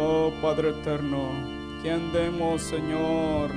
[0.00, 1.32] Oh Padre eterno,
[1.82, 3.50] que andemos, Señor,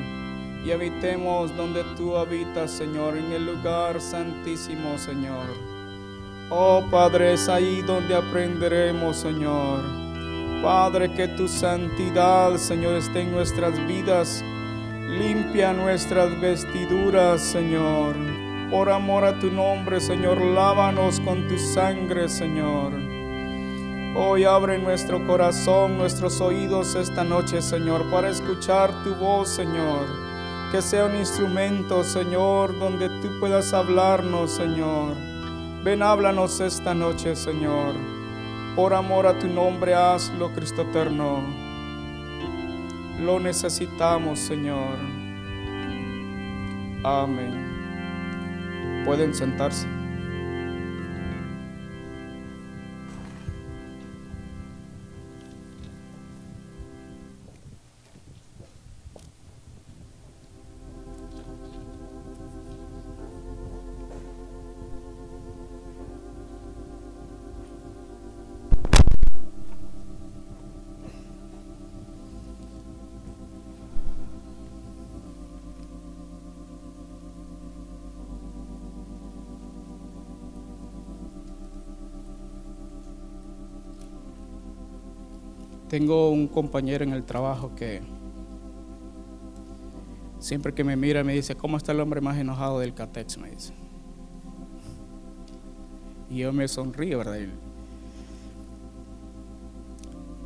[0.66, 5.46] y habitemos donde tú habitas, Señor, en el lugar santísimo, Señor.
[6.50, 9.84] Oh Padre, es ahí donde aprenderemos, Señor.
[10.64, 14.44] Padre, que tu santidad, Señor, esté en nuestras vidas.
[15.10, 18.16] Limpia nuestras vestiduras, Señor.
[18.72, 23.11] Por amor a tu nombre, Señor, lávanos con tu sangre, Señor.
[24.14, 30.06] Hoy abre nuestro corazón, nuestros oídos esta noche, Señor, para escuchar tu voz, Señor.
[30.70, 35.16] Que sea un instrumento, Señor, donde tú puedas hablarnos, Señor.
[35.86, 37.96] Ven, háblanos esta noche, Señor.
[38.76, 41.42] Por amor a tu nombre, hazlo, Cristo eterno.
[43.22, 44.98] Lo necesitamos, Señor.
[47.02, 49.04] Amén.
[49.06, 50.01] Pueden sentarse.
[85.92, 88.00] Tengo un compañero en el trabajo que
[90.40, 93.38] siempre que me mira me dice, ¿cómo está el hombre más enojado del Catex?
[93.38, 93.74] Me dice.
[96.30, 97.40] Y yo me sonrío, ¿verdad?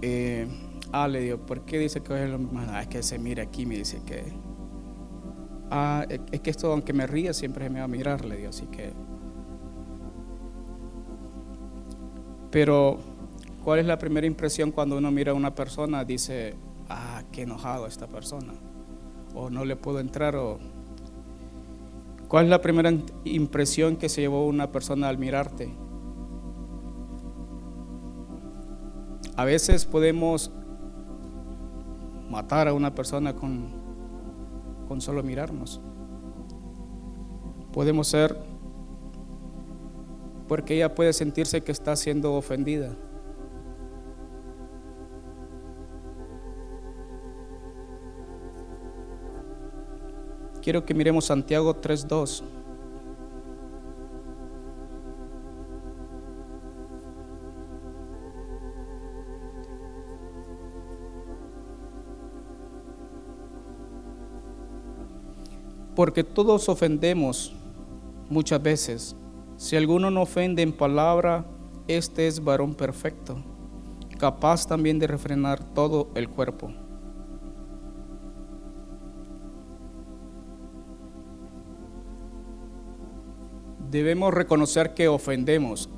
[0.02, 0.47] Eh,
[0.91, 2.80] ah, le digo, ¿por qué dice que es el hombre más enojado?
[2.80, 4.23] Ah, es que se mira aquí, me dice que...
[5.69, 8.65] Ah, es que esto, aunque me ría, siempre me va a mirar, le digo, así
[8.65, 8.93] que...
[12.49, 13.14] Pero
[13.66, 16.05] ¿Cuál es la primera impresión cuando uno mira a una persona?
[16.05, 16.53] Dice,
[16.88, 18.53] ah, qué enojado esta persona.
[19.33, 20.38] O no le puedo entrar.
[22.27, 22.93] ¿Cuál es la primera
[23.23, 25.73] impresión que se llevó una persona al mirarte?
[29.36, 30.52] A veces podemos
[32.30, 33.70] matar a una persona con,
[34.87, 35.82] con solo mirarnos.
[37.73, 38.37] Podemos ser
[40.47, 42.95] porque ella puede sentirse que está siendo ofendida.
[50.65, 52.42] Quiero que miremos Santiago 3.2.
[65.95, 67.53] Porque todos ofendemos
[68.27, 69.15] muchas veces.
[69.58, 71.45] Si alguno no ofende en palabra,
[71.87, 73.37] este es varón perfecto,
[74.17, 76.84] capaz también de refrenar todo el cuerpo.
[83.95, 85.89] Debemos reconocer que ofendemos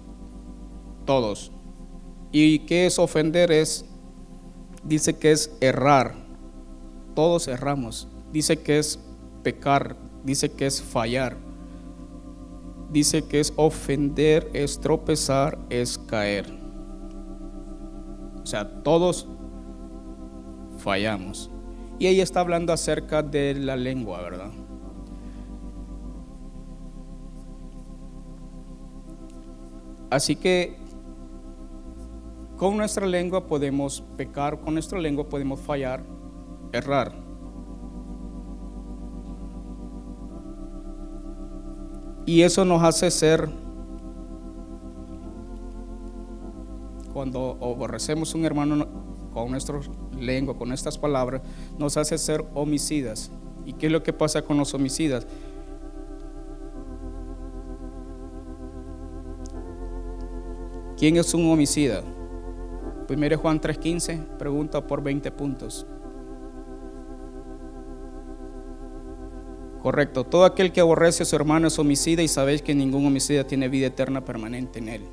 [1.06, 1.52] todos.
[2.32, 3.52] ¿Y qué es ofender?
[3.52, 3.86] Es,
[4.84, 6.14] dice que es errar.
[7.16, 8.08] Todos erramos.
[8.32, 9.00] Dice que es
[9.42, 9.96] pecar.
[10.24, 11.38] Dice que es fallar.
[12.92, 16.54] Dice que es ofender, es tropezar, es caer.
[18.44, 19.28] O sea, todos
[20.78, 21.50] fallamos.
[22.00, 24.52] Y ella está hablando acerca de la lengua, ¿verdad?
[30.10, 30.78] Así que
[32.58, 36.02] con nuestra lengua podemos pecar, con nuestra lengua podemos fallar,
[36.72, 37.14] errar.
[42.26, 43.50] Y eso nos hace ser,
[47.14, 48.86] cuando aborrecemos un hermano
[49.34, 49.80] con nuestra
[50.20, 51.42] lengua, con estas palabras,
[51.78, 53.32] nos hace ser homicidas.
[53.66, 55.28] ¿Y qué es lo que pasa con los homicidas?
[60.98, 62.04] ¿Quién es un homicida?
[63.08, 65.86] 1 Juan 3:15 pregunta por 20 puntos.
[69.82, 73.46] Correcto, todo aquel que aborrece a su hermano es homicida y sabéis que ningún homicida
[73.46, 75.04] tiene vida eterna permanente en él.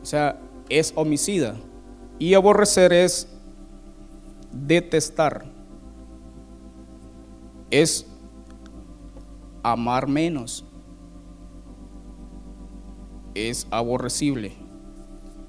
[0.00, 1.56] O sea, es homicida.
[2.18, 3.28] Y aborrecer es
[4.52, 5.44] detestar.
[7.70, 8.06] Es
[9.64, 10.64] amar menos.
[13.34, 14.61] Es aborrecible.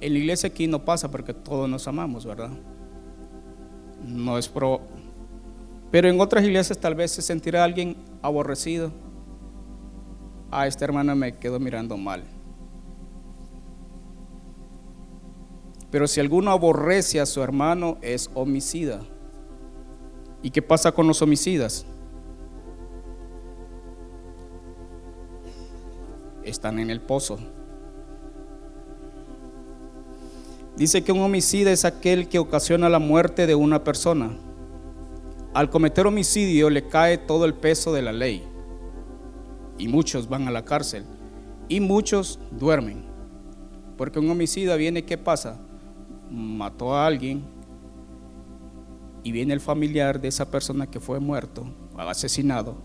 [0.04, 2.50] En la iglesia aquí no pasa porque todos nos amamos, ¿verdad?
[4.06, 4.82] No es pro.
[5.92, 8.92] Pero en otras iglesias tal vez se sentirá alguien aborrecido.
[10.52, 12.26] Ah, esta hermana me quedó mirando mal.
[15.90, 19.00] Pero si alguno aborrece a su hermano, es homicida.
[20.42, 21.86] ¿Y qué pasa con los homicidas?
[26.44, 27.40] Están en el pozo.
[30.78, 34.38] Dice que un homicida es aquel que ocasiona la muerte de una persona.
[35.54, 38.44] Al cometer homicidio le cae todo el peso de la ley.
[39.78, 41.06] Y muchos van a la cárcel.
[41.70, 43.06] Y muchos duermen.
[43.98, 45.60] Porque un homicida viene, ¿qué pasa?
[46.32, 47.44] Mató a alguien
[49.24, 51.66] y viene el familiar de esa persona que fue muerto
[51.98, 52.76] asesinado,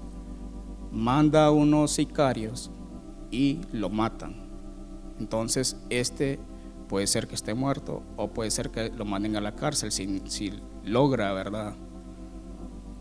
[0.93, 2.71] manda a unos sicarios
[3.31, 4.49] y lo matan.
[5.19, 6.39] Entonces, este
[6.89, 10.23] puede ser que esté muerto o puede ser que lo manden a la cárcel si,
[10.27, 10.53] si
[10.83, 11.75] logra, ¿verdad?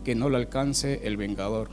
[0.04, 1.70] Que no lo alcance el vengador.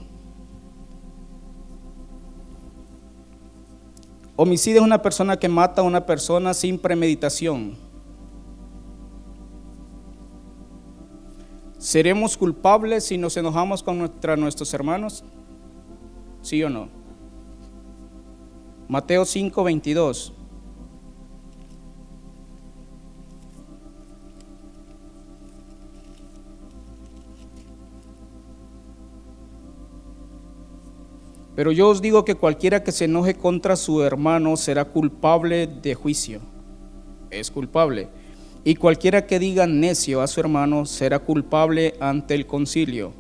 [4.38, 7.78] Homicidio es una persona que mata a una persona sin premeditación.
[11.78, 15.24] ¿Seremos culpables si nos enojamos contra nuestros hermanos?
[16.42, 16.90] ¿Sí o no?
[18.88, 20.35] Mateo 5, 22.
[31.56, 35.96] Pero yo os digo que cualquiera que se enoje contra su hermano será culpable de
[35.96, 36.42] juicio.
[37.32, 38.10] Es culpable.
[38.66, 43.14] Y cualquiera que diga necio a su hermano será culpable ante el concilio.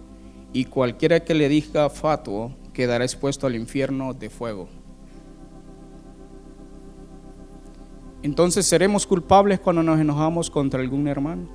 [0.51, 4.67] Y cualquiera que le diga fatuo quedará expuesto al infierno de fuego.
[8.21, 11.47] Entonces, ¿seremos culpables cuando nos enojamos contra algún hermano?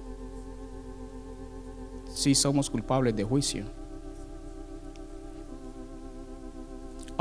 [2.14, 3.79] Sí somos culpables de juicio.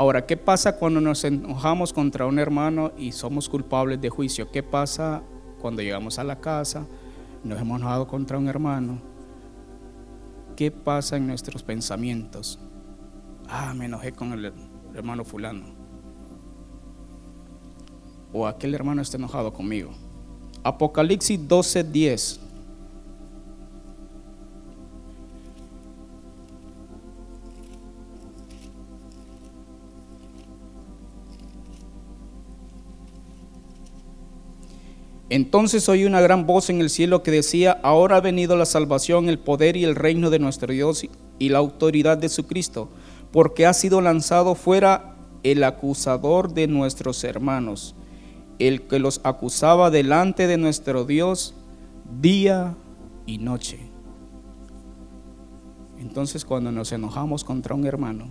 [0.00, 4.50] Ahora, ¿qué pasa cuando nos enojamos contra un hermano y somos culpables de juicio?
[4.50, 5.22] ¿Qué pasa
[5.60, 6.86] cuando llegamos a la casa,
[7.44, 8.98] nos hemos enojado contra un hermano?
[10.56, 12.58] ¿Qué pasa en nuestros pensamientos?
[13.46, 14.54] Ah, me enojé con el
[14.94, 15.66] hermano fulano.
[18.32, 19.90] O aquel hermano está enojado conmigo.
[20.64, 22.40] Apocalipsis 12:10.
[35.30, 39.28] Entonces oí una gran voz en el cielo que decía, ahora ha venido la salvación,
[39.28, 41.06] el poder y el reino de nuestro Dios
[41.38, 42.88] y la autoridad de su Cristo,
[43.30, 47.94] porque ha sido lanzado fuera el acusador de nuestros hermanos,
[48.58, 51.54] el que los acusaba delante de nuestro Dios
[52.20, 52.74] día
[53.24, 53.78] y noche.
[56.00, 58.30] Entonces cuando nos enojamos contra un hermano,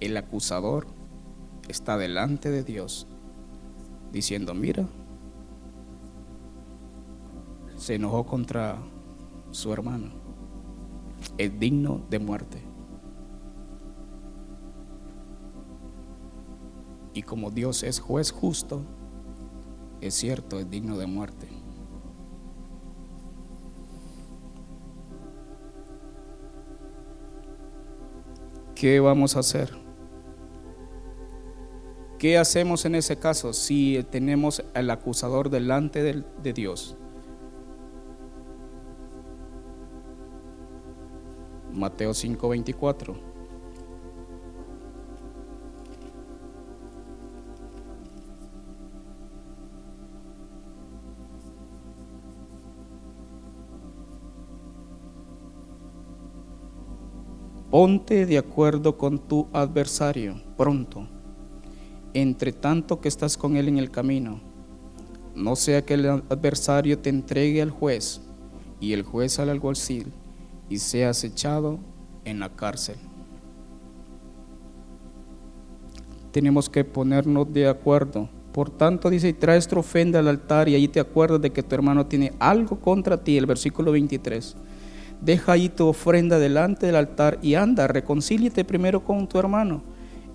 [0.00, 0.86] el acusador
[1.68, 3.06] está delante de Dios
[4.10, 4.86] diciendo, mira,
[7.80, 8.76] se enojó contra
[9.52, 10.10] su hermano,
[11.38, 12.62] es digno de muerte.
[17.14, 18.82] Y como Dios es juez justo,
[20.02, 21.48] es cierto, es digno de muerte.
[28.74, 29.72] ¿Qué vamos a hacer?
[32.18, 36.98] ¿Qué hacemos en ese caso si tenemos al acusador delante de, Dios?
[41.72, 43.30] Mateo 5:24.
[57.70, 61.06] Ponte de acuerdo con tu adversario pronto,
[62.14, 64.40] entre tanto que estás con él en el camino.
[65.36, 68.22] No sea que el adversario te entregue al juez
[68.80, 70.12] y el juez al alguacil
[70.70, 71.78] y seas echado
[72.24, 72.96] en la cárcel.
[76.32, 78.30] Tenemos que ponernos de acuerdo.
[78.52, 81.62] Por tanto, dice, y traes tu ofenda al altar y ahí te acuerdas de que
[81.62, 84.56] tu hermano tiene algo contra ti, el versículo 23.
[85.20, 89.82] Deja ahí tu ofrenda delante del altar y anda, reconcíliate primero con tu hermano.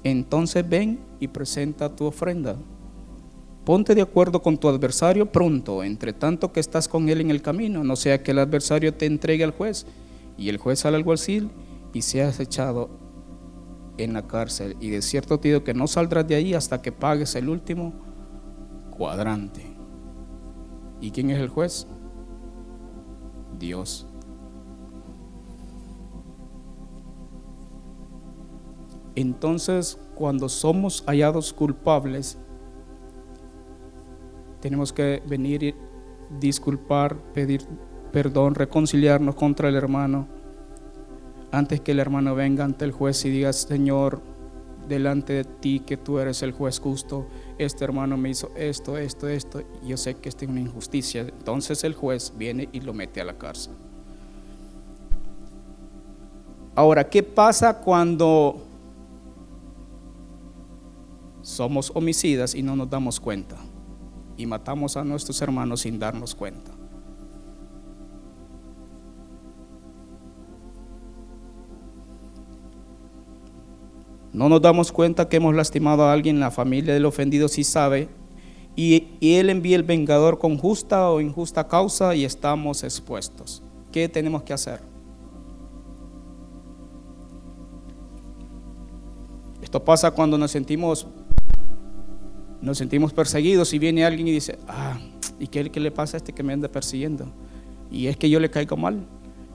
[0.04, 2.58] Entonces ven y presenta tu ofrenda.
[3.63, 7.42] Ponte de acuerdo con tu adversario pronto, entre tanto que estás con él en el
[7.42, 9.88] camino, no sea que el adversario te entregue al juez
[10.38, 11.51] y el juez al alguacil
[11.94, 12.89] y seas echado
[13.98, 14.75] en la cárcel.
[14.80, 17.94] Y de cierto te digo que no saldrás de ahí hasta que pagues el último
[18.92, 19.75] cuadrante.
[21.01, 21.88] ¿Y quién es el juez?
[23.58, 24.08] Dios.
[29.15, 32.38] Entonces, cuando somos hallados culpables,
[34.60, 35.75] tenemos que venir
[36.39, 37.65] disculpar, pedir
[38.16, 40.26] perdón, reconciliarnos contra el hermano,
[41.52, 44.22] antes que el hermano venga ante el juez y diga, Señor,
[44.88, 49.28] delante de ti que tú eres el juez justo, este hermano me hizo esto, esto,
[49.28, 51.24] esto, y yo sé que esto es una injusticia.
[51.24, 53.74] Entonces el juez viene y lo mete a la cárcel.
[56.74, 58.64] Ahora, ¿qué pasa cuando
[61.42, 63.58] somos homicidas y no nos damos cuenta?
[64.38, 66.75] Y matamos a nuestros hermanos sin darnos cuenta.
[74.36, 78.10] No nos damos cuenta que hemos lastimado a alguien, la familia del ofendido sí sabe,
[78.75, 83.63] y, él envía el vengador con justa o injusta causa y estamos expuestos.
[83.94, 84.82] ¿Qué tenemos que hacer?
[89.62, 91.08] Esto pasa cuando nos sentimos
[92.60, 95.00] nos sentimos perseguidos y viene alguien y dice, ah,
[95.39, 97.25] ¿y qué, qué le pasa a este que me anda persiguiendo?
[97.89, 99.08] Y es que yo le caigo mal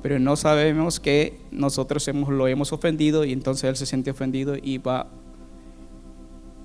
[0.02, 4.56] pero no sabemos que nosotros hemos, lo hemos ofendido y entonces él se siente ofendido
[4.60, 5.08] y va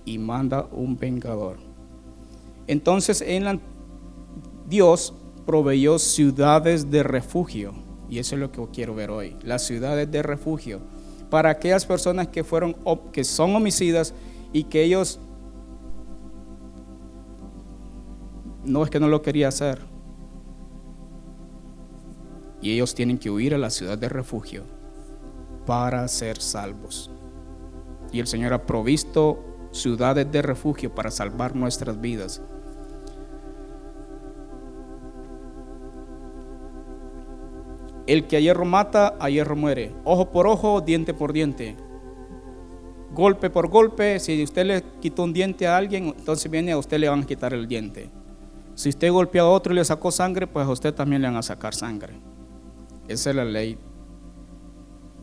[0.06, 1.58] y manda un vengador.
[2.68, 3.60] Entonces en
[4.68, 5.14] Dios
[5.46, 7.74] proveyó ciudades de refugio
[8.10, 10.82] y eso es lo que quiero ver hoy, las ciudades de refugio
[11.30, 12.76] para aquellas personas que fueron
[13.12, 14.14] que son homicidas
[14.54, 15.20] y que ellos
[18.64, 19.82] no es que no lo quería hacer,
[22.66, 24.64] y ellos tienen que huir a la ciudad de refugio
[25.68, 27.12] para ser salvos.
[28.12, 32.42] Y el Señor ha provisto ciudades de refugio para salvar nuestras vidas.
[38.08, 39.94] El que a hierro mata, a hierro muere.
[40.04, 41.76] Ojo por ojo, diente por diente.
[43.14, 44.20] Golpe por golpe.
[44.20, 47.28] Si usted le quitó un diente a alguien, entonces viene a usted le van a
[47.28, 48.10] quitar el diente.
[48.74, 51.38] Si usted golpeó a otro y le sacó sangre, pues a usted también le van
[51.38, 52.16] a sacar sangre.
[53.08, 53.78] Esa es la ley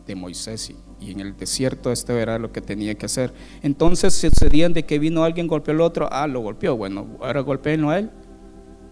[0.05, 3.33] de Moisés y en el desierto esto era lo que tenía que hacer.
[3.61, 7.89] Entonces sucedían de que vino alguien, golpeó al otro, ah, lo golpeó, bueno, ahora golpeenlo
[7.89, 8.11] a él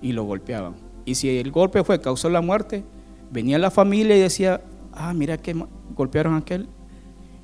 [0.02, 0.76] y lo golpeaban.
[1.06, 2.84] Y si el golpe fue, causó la muerte,
[3.32, 5.56] venía la familia y decía, ah, mira que
[5.96, 6.68] golpearon a aquel.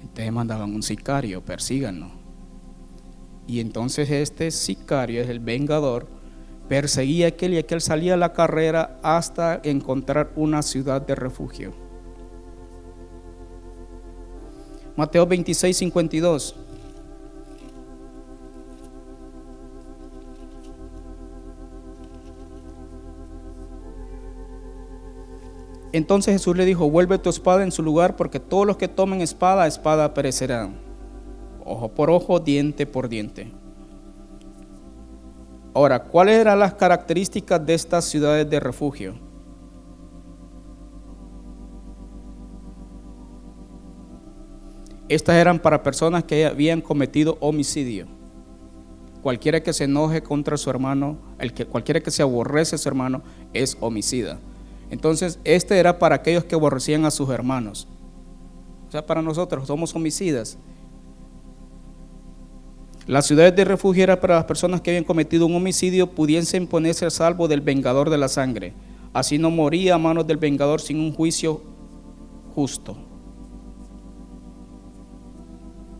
[0.01, 2.11] Entonces mandaban un sicario, persíganos.
[3.47, 6.07] Y entonces este sicario es el vengador
[6.67, 11.73] Perseguía a aquel y aquel salía a la carrera hasta encontrar una ciudad de refugio.
[14.97, 16.55] Mateo 26, 52.
[25.93, 29.21] Entonces Jesús le dijo, vuelve tu espada en su lugar, porque todos los que tomen
[29.21, 30.75] espada, espada perecerán.
[31.63, 33.51] Ojo por ojo, diente por diente.
[35.77, 39.13] Ahora, ¿cuáles eran las características de estas ciudades de refugio?
[45.07, 48.07] Estas eran para personas que habían cometido homicidio.
[49.21, 52.89] Cualquiera que se enoje contra su hermano, el que, cualquiera que se aborrece a su
[52.89, 53.21] hermano,
[53.53, 54.39] es homicida.
[54.89, 57.87] Entonces, este era para aquellos que aborrecían a sus hermanos.
[58.87, 60.57] O sea, para nosotros somos homicidas.
[63.07, 67.05] Las ciudades de refugio eran para las personas que habían cometido un homicidio pudiesen ponerse
[67.05, 68.73] a salvo del vengador de la sangre.
[69.13, 71.61] Así no moría a manos del vengador sin un juicio
[72.53, 72.97] justo.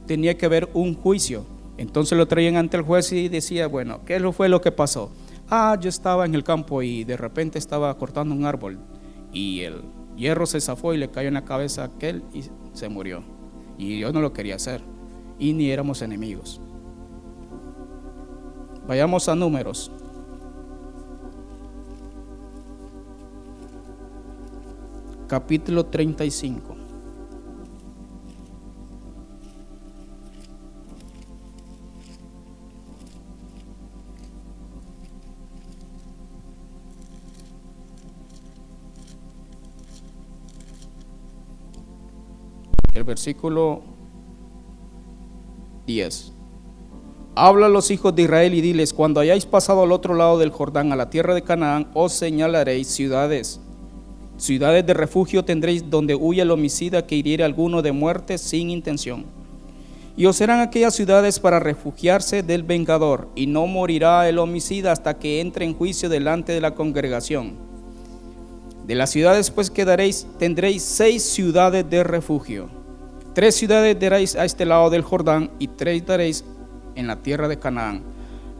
[0.05, 1.45] Tenía que haber un juicio.
[1.77, 5.09] Entonces lo traían ante el juez y decía, bueno, ¿qué fue lo que pasó?
[5.49, 8.79] Ah, yo estaba en el campo y de repente estaba cortando un árbol
[9.31, 9.83] y el
[10.17, 13.23] hierro se zafó y le cayó en la cabeza a aquel y se murió.
[13.77, 14.81] Y yo no lo quería hacer
[15.39, 16.59] y ni éramos enemigos.
[18.88, 19.91] Vayamos a números.
[25.27, 26.77] Capítulo 35.
[42.94, 43.84] El versículo
[45.86, 46.37] 10.
[47.39, 50.50] Habla a los hijos de Israel y diles, cuando hayáis pasado al otro lado del
[50.50, 53.60] Jordán, a la tierra de Canaán, os señalaréis ciudades.
[54.38, 59.24] Ciudades de refugio tendréis donde huya el homicida que hiriere alguno de muerte sin intención.
[60.17, 65.20] Y os serán aquellas ciudades para refugiarse del vengador, y no morirá el homicida hasta
[65.20, 67.53] que entre en juicio delante de la congregación.
[68.88, 72.67] De las ciudades pues que daréis, tendréis seis ciudades de refugio.
[73.36, 76.44] Tres ciudades daréis a este lado del Jordán, y tres daréis
[76.97, 78.01] en la tierra de Canaán,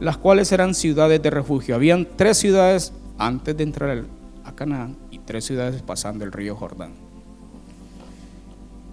[0.00, 1.74] las cuales eran ciudades de refugio.
[1.74, 4.04] Habían tres ciudades antes de entrar
[4.44, 6.92] a Canaán y tres ciudades pasando el río Jordán.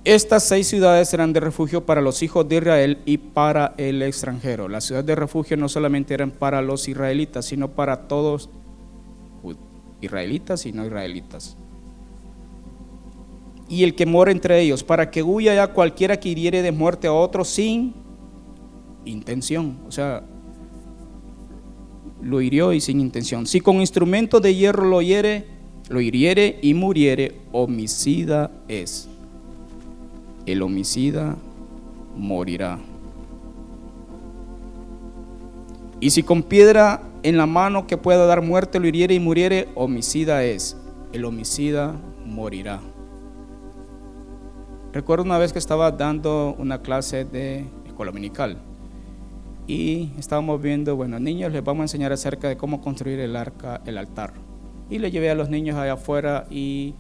[0.04, 4.68] Estas seis ciudades eran de refugio para los hijos de Israel y para el extranjero.
[4.68, 8.50] Las ciudades de refugio no solamente eran para los israelitas, sino para todos
[10.02, 11.58] israelitas y no israelitas.
[13.68, 17.08] Y el que mora entre ellos, para que huya ya cualquiera que hiriere de muerte
[17.08, 18.05] a otro sin
[19.06, 19.78] intención.
[19.88, 20.24] O sea,
[22.22, 23.48] lo hirió y sin intención.
[23.48, 25.46] Si con instrumento de hierro lo hiere,
[25.90, 29.10] lo hiriere y muriere, homicida es
[30.46, 31.36] el homicida
[32.16, 32.80] morirá.
[36.00, 39.70] Y si con piedra en la mano que pueda dar muerte lo hiriere y muriere,
[39.76, 40.78] homicida es.
[41.14, 41.96] El homicida
[42.26, 42.82] morirá.
[44.94, 48.58] Recuerdo una vez que estaba dando una clase de escuela dominical
[49.68, 53.82] y estábamos viendo, bueno, niños les vamos a enseñar acerca de cómo construir el arca,
[53.86, 54.34] el altar.
[54.90, 56.94] Y le llevé a los niños allá afuera y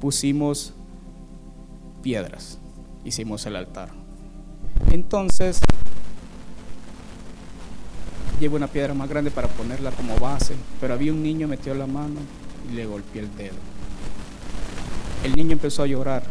[0.00, 0.74] pusimos
[2.02, 2.58] piedras
[3.06, 3.88] hicimos el altar.
[4.90, 5.60] Entonces,
[8.40, 11.86] llevo una piedra más grande para ponerla como base, pero había un niño metió la
[11.86, 12.20] mano
[12.70, 13.54] y le golpeé el dedo.
[15.24, 16.24] El niño empezó a llorar.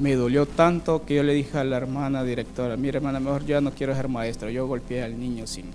[0.00, 3.60] Me dolió tanto que yo le dije a la hermana directora, mire hermana, mejor ya
[3.60, 4.50] no quiero ser maestro.
[4.50, 5.66] Yo golpeé al niño sin...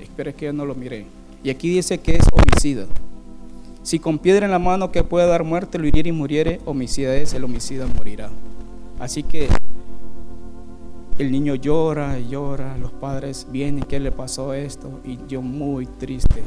[0.00, 1.06] Espero que yo no lo miré.
[1.42, 2.86] Y aquí dice que es homicida.
[3.82, 7.16] Si con piedra en la mano que pueda dar muerte lo hiriere y muriere, homicida
[7.16, 8.28] es, el homicida morirá.
[8.98, 9.48] Así que
[11.18, 15.00] el niño llora llora, los padres vienen, ¿qué le pasó esto?
[15.04, 16.42] Y yo muy triste.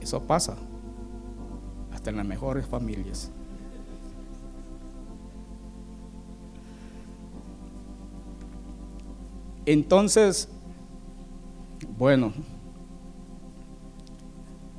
[0.00, 0.56] Eso pasa,
[2.08, 3.30] en las mejores familias.
[9.66, 10.48] Entonces,
[11.98, 12.32] bueno,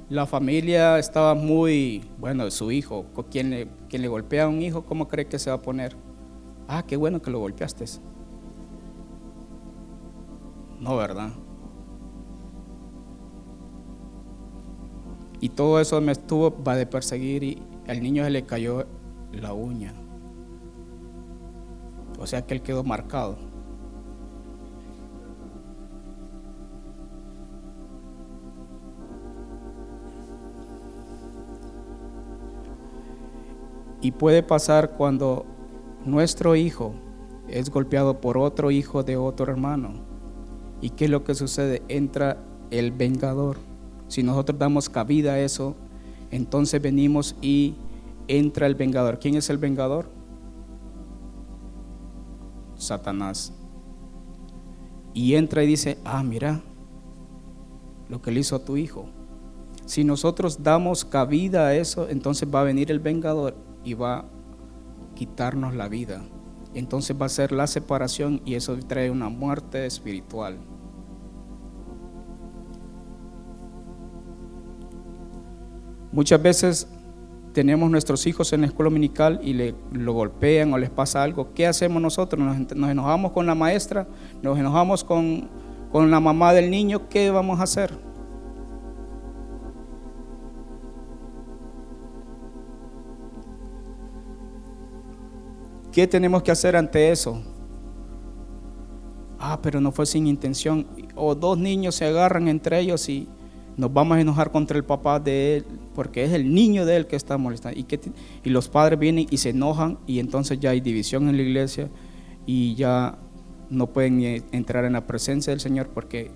[0.09, 4.83] la familia estaba muy, bueno, su hijo, quien le, quien le golpea a un hijo,
[4.83, 5.95] ¿cómo cree que se va a poner?
[6.67, 7.85] Ah, qué bueno que lo golpeaste.
[10.79, 11.29] No, ¿verdad?
[15.41, 18.85] Y todo eso me estuvo va de perseguir y al niño se le cayó
[19.33, 19.91] la uña.
[22.19, 23.37] O sea que él quedó marcado.
[33.99, 35.45] Y puede pasar cuando
[36.05, 36.93] nuestro hijo
[37.47, 39.93] es golpeado por otro hijo de otro hermano.
[40.81, 41.81] ¿Y qué es lo que sucede?
[41.87, 42.37] Entra
[42.69, 43.70] el vengador.
[44.11, 45.73] Si nosotros damos cabida a eso,
[46.31, 47.75] entonces venimos y
[48.27, 49.19] entra el vengador.
[49.19, 50.09] ¿Quién es el vengador?
[52.75, 53.53] Satanás.
[55.13, 56.59] Y entra y dice, ah, mira
[58.09, 59.05] lo que le hizo a tu hijo.
[59.85, 64.25] Si nosotros damos cabida a eso, entonces va a venir el vengador y va a
[65.15, 66.21] quitarnos la vida.
[66.73, 70.57] Entonces va a ser la separación y eso trae una muerte espiritual.
[76.11, 76.87] Muchas veces
[77.53, 81.53] tenemos nuestros hijos en la escuela dominical y le, lo golpean o les pasa algo.
[81.53, 82.43] ¿Qué hacemos nosotros?
[82.43, 84.07] Nos, nos enojamos con la maestra,
[84.41, 85.49] nos enojamos con,
[85.91, 87.07] con la mamá del niño.
[87.09, 87.91] ¿Qué vamos a hacer?
[95.91, 97.41] ¿Qué tenemos que hacer ante eso?
[99.37, 100.87] Ah, pero no fue sin intención.
[101.15, 103.27] O dos niños se agarran entre ellos y
[103.75, 107.07] nos vamos a enojar contra el papá de él, porque es el niño de él
[107.07, 107.79] que está molestando.
[107.79, 111.89] Y, los padres vienen y se enojan y entonces ya hay división en la iglesia
[112.45, 113.17] y ya
[113.69, 116.31] no pueden entrar en la presencia del Señor porque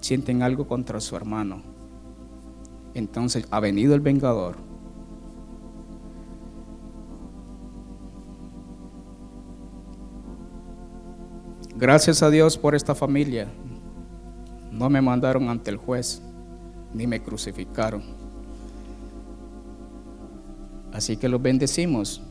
[0.00, 1.62] sienten algo contra su hermano.
[2.94, 4.56] Entonces ha venido el vengador
[11.78, 13.48] Gracias a Dios por esta familia.
[14.72, 16.22] No me mandaron ante el juez,
[16.94, 18.15] ni me crucificaron.
[20.96, 22.22] Así que los bendecimos.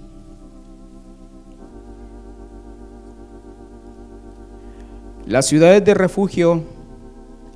[5.28, 6.64] Las ciudades de refugio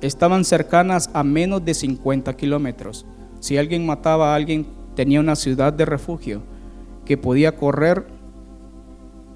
[0.00, 3.06] estaban cercanas a menos de 50 kilómetros.
[3.40, 6.42] Si alguien mataba a alguien, tenía una ciudad de refugio
[7.04, 8.06] que podía correr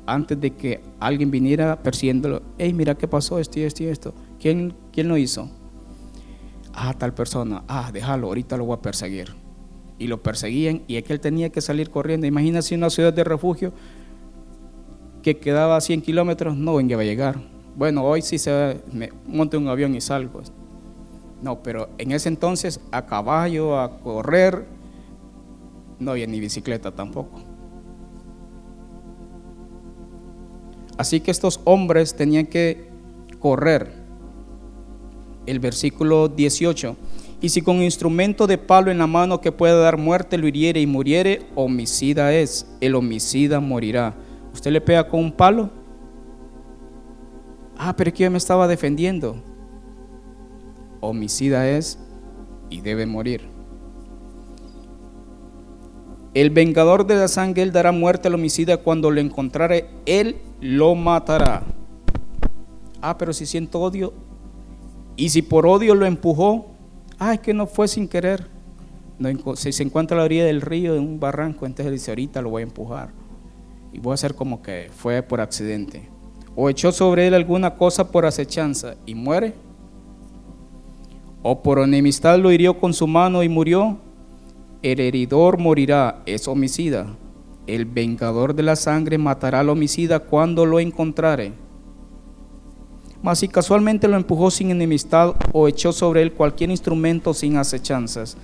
[0.07, 4.15] antes de que alguien viniera persiguiéndolo, hey, mira qué pasó, esto y esto y esto.
[4.39, 5.51] ¿Quién, ¿Quién lo hizo?
[6.73, 7.65] Ah, tal persona.
[7.67, 9.44] Ah, déjalo, ahorita lo voy a perseguir.
[9.99, 12.27] Y lo perseguían y es que él tenía que salir corriendo.
[12.27, 13.73] Imagínate una ciudad de refugio
[15.23, 17.41] que quedaba a 100 kilómetros, no venga a llegar.
[17.77, 20.43] Bueno, hoy sí se me monte un avión y salgo.
[21.43, 24.67] No, pero en ese entonces a caballo, a correr,
[25.99, 27.41] no había ni bicicleta tampoco.
[30.97, 32.89] Así que estos hombres tenían que
[33.41, 33.93] correr.
[35.47, 36.97] El versículo 18.
[37.41, 40.81] Y si con instrumento de palo en la mano que pueda dar muerte lo hiriere
[40.81, 42.67] y muriere, homicida es.
[42.81, 44.15] El homicida morirá.
[44.53, 45.71] ¿Usted le pega con un palo?
[47.77, 49.37] Ah, pero que yo me estaba defendiendo.
[51.01, 51.99] Homicida es
[52.71, 53.43] y debe morir.
[56.35, 60.95] El vengador de la sangre, él dará muerte al homicida cuando lo encontrare, él lo
[60.97, 61.63] matará.
[63.01, 64.13] Ah, pero si siento odio,
[65.17, 66.74] y si por odio lo empujó,
[67.19, 68.47] ah, es que no fue sin querer.
[69.57, 72.51] si se encuentra a la orilla del río, en un barranco, entonces dice, ahorita lo
[72.51, 73.11] voy a empujar.
[73.93, 76.09] Y voy a hacer como que fue por accidente.
[76.57, 79.55] O echó sobre él alguna cosa por acechanza y muere.
[81.43, 83.99] O por enemistad lo hirió con su mano y murió
[84.85, 87.17] el heridor morirá, es homicida.
[87.67, 91.55] El vengador de la sangre matará al homicida cuando lo encontrare.
[93.25, 98.37] Mas si casualmente lo empujó sin enemistad o echó sobre él cualquier instrumento sin acechanzas,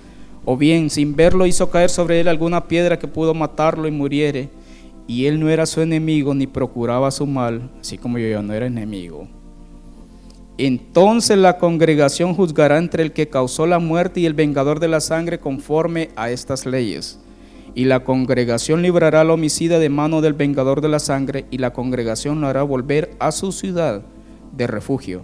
[0.43, 4.49] o bien sin verlo hizo caer sobre él alguna piedra que pudo matarlo y muriere,
[5.05, 8.53] y él no era su enemigo ni procuraba su mal, así como yo ya no
[8.53, 9.27] era enemigo
[10.57, 14.99] entonces la congregación juzgará entre el que causó la muerte y el vengador de la
[14.99, 17.19] sangre conforme a estas leyes.
[17.73, 21.71] Y la congregación librará al homicida de mano del vengador de la sangre, y la
[21.71, 24.03] congregación lo hará volver a su ciudad
[24.51, 25.23] de refugio,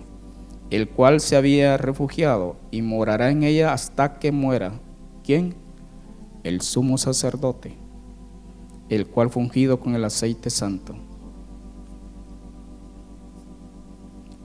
[0.70, 4.74] el cual se había refugiado, y morará en ella hasta que muera.
[5.24, 5.56] ¿Quién?
[6.44, 7.76] El sumo sacerdote,
[8.90, 10.96] el cual fungido con el aceite santo.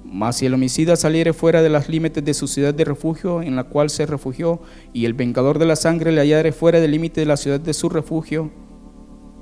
[0.04, 3.56] Mas si el homicida saliere fuera de los límites de su ciudad de refugio en
[3.56, 4.60] la cual se refugió,
[4.92, 7.72] y el vengador de la sangre le hallare fuera del límite de la ciudad de
[7.72, 8.50] su refugio,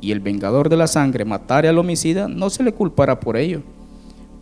[0.01, 3.63] y el vengador de la sangre matare al homicida, no se le culpará por ello,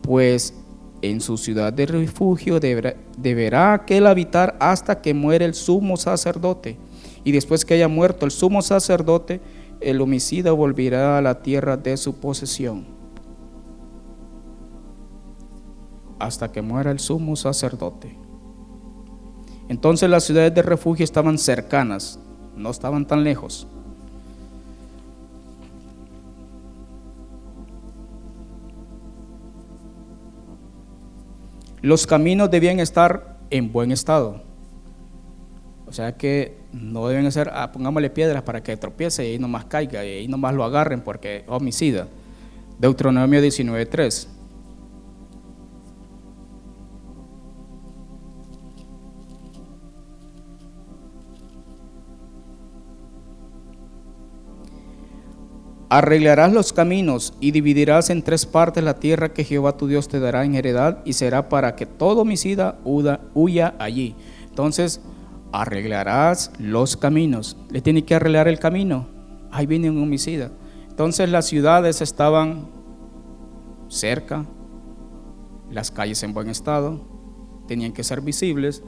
[0.02, 0.54] pues
[1.02, 6.76] en su ciudad de refugio deberá, deberá aquel habitar hasta que muere el sumo sacerdote,
[7.24, 9.40] y después que haya muerto el sumo sacerdote,
[9.80, 12.98] el homicida volverá a la tierra de su posesión.
[16.18, 18.18] hasta que muera el sumo sacerdote.
[19.68, 22.18] Entonces las ciudades de refugio estaban cercanas,
[22.56, 23.66] no estaban tan lejos.
[31.88, 34.42] Los caminos debían estar en buen estado.
[35.86, 39.64] O sea que no deben ser, ah, pongámosle piedras para que tropiece y ahí nomás
[39.64, 42.06] caiga y ahí nomás lo agarren porque homicida.
[42.78, 44.26] Deuteronomio 19.3.
[55.90, 60.20] Arreglarás los caminos y dividirás en tres partes la tierra que Jehová tu Dios te
[60.20, 64.14] dará en heredad y será para que todo homicida huya allí.
[64.50, 65.00] Entonces,
[65.50, 67.56] arreglarás los caminos.
[67.70, 69.08] Le tiene que arreglar el camino.
[69.50, 70.50] Ahí viene un homicida.
[70.90, 72.66] Entonces las ciudades estaban
[73.88, 74.44] cerca,
[75.70, 77.00] las calles en buen estado,
[77.66, 78.82] tenían que ser visibles.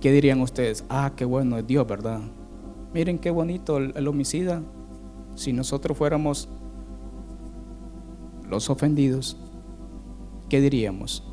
[0.00, 0.84] ¿Qué dirían ustedes?
[0.88, 2.20] Ah, qué bueno es Dios, ¿verdad?
[2.92, 4.62] Miren qué bonito el, homicida.
[5.36, 6.48] Si nosotros fuéramos
[8.48, 9.36] los ofendidos,
[10.48, 11.24] ¿qué diríamos?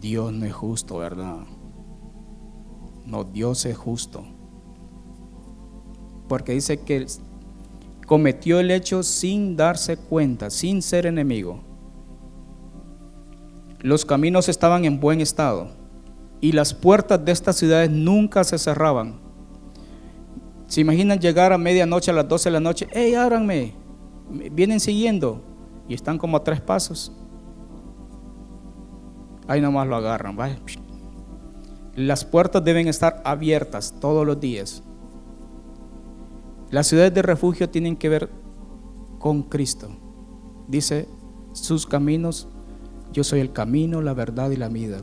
[0.00, 1.40] Dios no es justo, ¿verdad?
[3.04, 4.24] No, Dios es justo.
[6.28, 7.06] Porque dice que
[8.06, 11.60] cometió el hecho sin darse cuenta, sin ser enemigo.
[13.80, 15.83] Los caminos estaban en buen estado
[16.44, 19.18] y las puertas de estas ciudades nunca se cerraban.
[20.66, 22.86] ¿Se imaginan llegar a medianoche, a las 12 de la noche?
[22.92, 23.72] ¡Ey, ábranme!
[24.52, 25.40] Vienen siguiendo
[25.88, 27.12] y están como a tres pasos.
[29.48, 30.36] Ahí nomás lo agarran.
[31.96, 34.82] Las puertas deben estar abiertas todos los días.
[36.70, 38.28] Las ciudades de refugio tienen que ver
[39.18, 39.88] con Cristo.
[40.68, 41.08] Dice,
[41.54, 42.48] sus caminos,
[43.14, 45.00] yo soy el camino, la verdad y la vida.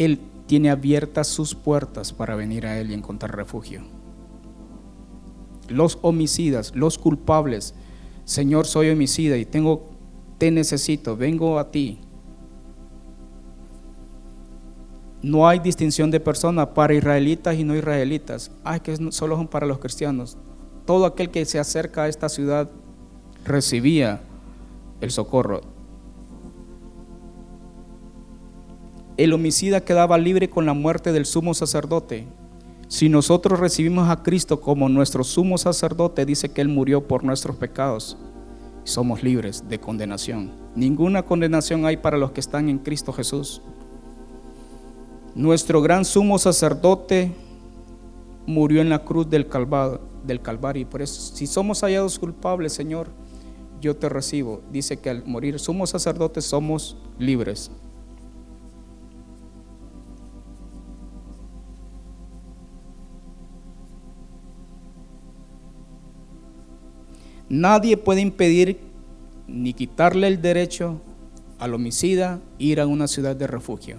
[0.00, 3.82] Él tiene abiertas sus puertas para venir a Él y encontrar refugio.
[5.68, 7.74] Los homicidas, los culpables,
[8.24, 9.90] Señor, soy homicida y tengo,
[10.38, 11.98] te necesito, vengo a ti.
[15.20, 18.50] No hay distinción de persona para israelitas y no israelitas.
[18.64, 20.38] Ay, que solo son para los cristianos.
[20.86, 22.70] Todo aquel que se acerca a esta ciudad
[23.44, 24.22] recibía
[25.02, 25.60] el socorro.
[29.20, 32.26] El homicida quedaba libre con la muerte del sumo sacerdote.
[32.88, 37.56] Si nosotros recibimos a Cristo como nuestro sumo sacerdote, dice que Él murió por nuestros
[37.56, 38.16] pecados.
[38.84, 40.50] Somos libres de condenación.
[40.74, 43.60] Ninguna condenación hay para los que están en Cristo Jesús.
[45.34, 47.30] Nuestro gran sumo sacerdote
[48.46, 53.08] murió en la cruz del Calvario, por eso, si somos hallados culpables, Señor,
[53.82, 54.62] yo te recibo.
[54.72, 57.70] Dice que al morir sumo sacerdote somos libres.
[67.50, 68.78] Nadie puede impedir
[69.48, 71.00] ni quitarle el derecho
[71.58, 73.96] al homicida ir a una ciudad de refugio.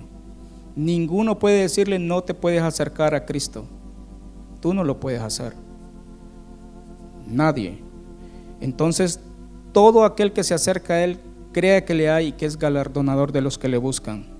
[0.77, 3.65] Ninguno puede decirle no te puedes acercar a Cristo.
[4.61, 5.53] Tú no lo puedes hacer.
[7.27, 7.79] Nadie.
[8.61, 9.19] Entonces,
[9.73, 11.19] todo aquel que se acerca a Él
[11.51, 14.30] crea que le hay y que es galardonador de los que le buscan.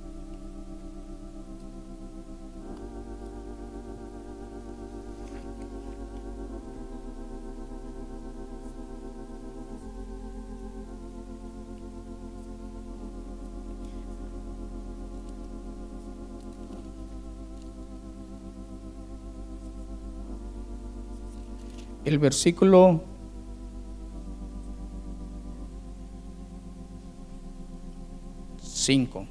[22.06, 23.02] El versículo
[28.62, 29.26] cinco.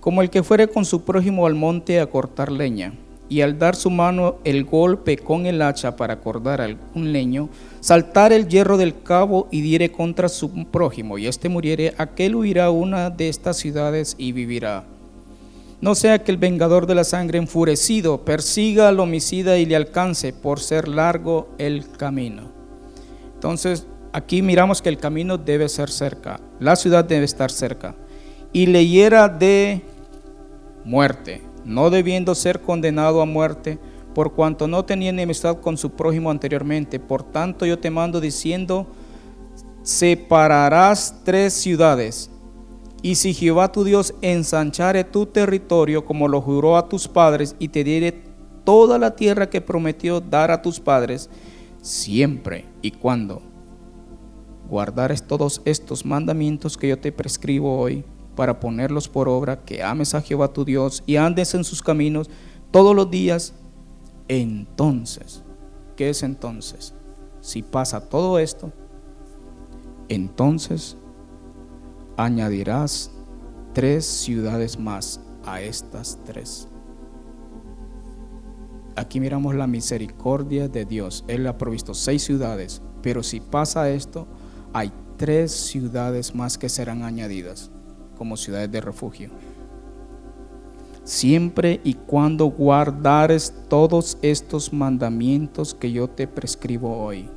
[0.00, 2.92] Como el que fuere con su prójimo al monte a cortar leña,
[3.28, 7.48] y al dar su mano el golpe con el hacha para acordar algún leño,
[7.80, 12.66] saltar el hierro del cabo y diere contra su prójimo, y éste muriere, aquel huirá
[12.66, 14.84] a una de estas ciudades y vivirá.
[15.80, 20.32] No sea que el vengador de la sangre enfurecido persiga al homicida y le alcance
[20.32, 22.50] por ser largo el camino.
[23.34, 27.94] Entonces, aquí miramos que el camino debe ser cerca, la ciudad debe estar cerca.
[28.52, 29.82] Y le hiera de
[30.84, 33.78] muerte, no debiendo ser condenado a muerte,
[34.14, 36.98] por cuanto no tenía enemistad con su prójimo anteriormente.
[36.98, 38.86] Por tanto, yo te mando diciendo,
[39.82, 42.30] separarás tres ciudades
[43.06, 47.68] y si Jehová tu Dios ensanchare tu territorio como lo juró a tus padres y
[47.68, 48.24] te diere
[48.64, 51.30] toda la tierra que prometió dar a tus padres,
[51.80, 53.42] siempre y cuando
[54.68, 60.12] guardares todos estos mandamientos que yo te prescribo hoy para ponerlos por obra, que ames
[60.16, 62.28] a Jehová tu Dios y andes en sus caminos
[62.72, 63.54] todos los días,
[64.26, 65.44] entonces,
[65.94, 66.92] ¿qué es entonces?
[67.40, 68.72] Si pasa todo esto,
[70.08, 70.96] entonces
[72.16, 73.10] añadirás
[73.72, 76.68] tres ciudades más a estas tres.
[78.96, 81.24] Aquí miramos la misericordia de Dios.
[81.28, 84.26] Él ha provisto seis ciudades, pero si pasa esto,
[84.72, 87.70] hay tres ciudades más que serán añadidas
[88.16, 89.30] como ciudades de refugio.
[91.04, 97.28] Siempre y cuando guardares todos estos mandamientos que yo te prescribo hoy,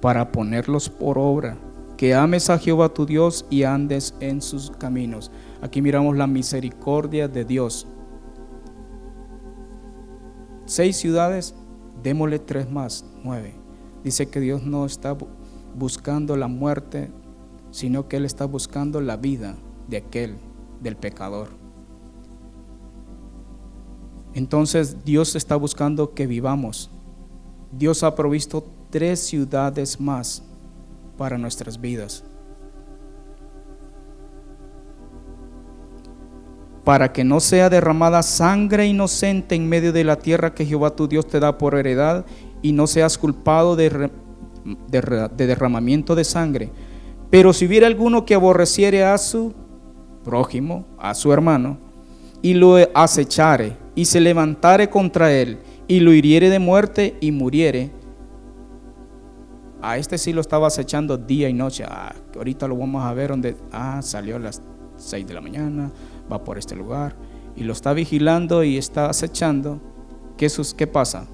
[0.00, 1.58] para ponerlos por obra
[1.96, 5.30] que ames a Jehová tu Dios y andes en sus caminos.
[5.62, 7.86] Aquí miramos la misericordia de Dios.
[10.66, 11.54] Seis ciudades,
[12.02, 13.54] démosle tres más, nueve.
[14.02, 15.16] Dice que Dios no está
[15.74, 17.10] buscando la muerte,
[17.70, 19.56] sino que Él está buscando la vida
[19.88, 20.36] de aquel,
[20.80, 21.48] del pecador.
[24.34, 26.90] Entonces Dios está buscando que vivamos.
[27.70, 30.42] Dios ha provisto tres ciudades más
[31.16, 32.24] para nuestras vidas.
[36.84, 41.08] Para que no sea derramada sangre inocente en medio de la tierra que Jehová tu
[41.08, 42.26] Dios te da por heredad
[42.60, 44.10] y no seas culpado de,
[45.36, 46.70] derramamiento de sangre.
[47.30, 49.54] Pero si hubiera alguno que aborreciere a su
[50.24, 51.78] prójimo, a su hermano,
[52.42, 57.90] y lo acechare y se levantare contra él y lo hiriere de muerte y muriere,
[59.84, 61.84] a este sí lo estaba acechando día y noche.
[61.86, 64.62] Ah, ahorita lo vamos a ver donde, ah, salió a las
[64.96, 65.92] 6 de la mañana,
[66.32, 67.14] va por este lugar.
[67.54, 69.80] Y lo está vigilando y está acechando.
[70.38, 71.26] ¿Qué, qué pasa?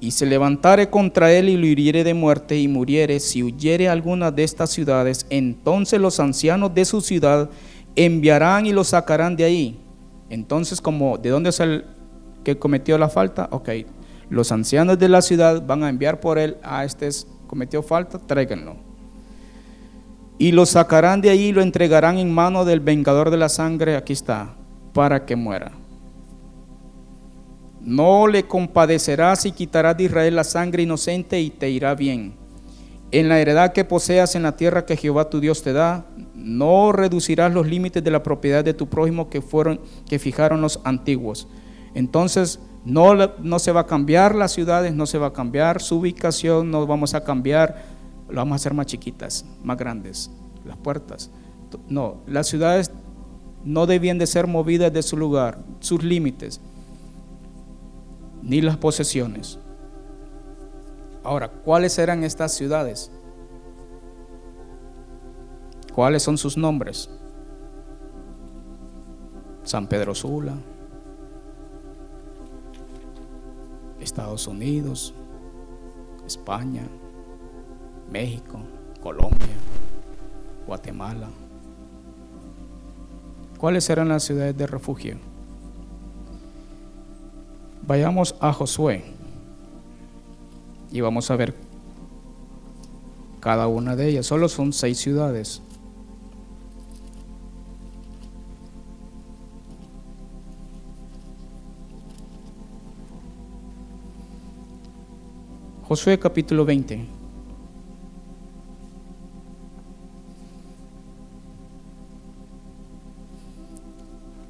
[0.00, 4.30] Y se levantare contra él y lo hiriere de muerte y muriere, si huyere alguna
[4.30, 7.50] de estas ciudades, entonces los ancianos de su ciudad
[7.94, 9.80] enviarán y lo sacarán de ahí.
[10.30, 11.84] Entonces, como ¿de dónde es el
[12.44, 13.48] que cometió la falta?
[13.50, 13.68] Ok,
[14.30, 17.08] los ancianos de la ciudad van a enviar por él a este
[17.46, 18.76] cometió falta, tráiganlo.
[20.38, 23.96] Y lo sacarán de allí y lo entregarán en mano del vengador de la sangre,
[23.96, 24.54] aquí está,
[24.94, 25.72] para que muera.
[27.80, 32.34] No le compadecerás y quitarás de Israel la sangre inocente y te irá bien.
[33.12, 36.92] En la heredad que poseas en la tierra que Jehová tu Dios te da, no
[36.92, 41.48] reducirás los límites de la propiedad de tu prójimo que fueron que fijaron los antiguos.
[41.94, 45.98] Entonces no, no se va a cambiar las ciudades, no se va a cambiar su
[45.98, 47.82] ubicación, no vamos a cambiar,
[48.28, 50.30] lo vamos a hacer más chiquitas, más grandes,
[50.64, 51.30] las puertas.
[51.88, 52.90] No, las ciudades
[53.64, 56.60] no debían de ser movidas de su lugar, sus límites,
[58.42, 59.58] ni las posesiones.
[61.22, 63.10] Ahora, ¿cuáles eran estas ciudades?
[65.94, 67.10] ¿Cuáles son sus nombres?
[69.64, 70.54] San Pedro Sula,
[74.00, 75.14] Estados Unidos,
[76.26, 76.86] España,
[78.10, 78.60] México,
[79.02, 79.56] Colombia,
[80.66, 81.28] Guatemala.
[83.58, 85.29] ¿Cuáles eran las ciudades de refugio?
[87.86, 89.04] Vayamos a Josué
[90.92, 91.54] y vamos a ver
[93.40, 94.26] cada una de ellas.
[94.26, 95.62] Solo son seis ciudades.
[105.90, 107.04] Josué capítulo 20.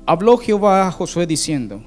[0.04, 1.80] Habló Jehová a Josué diciendo,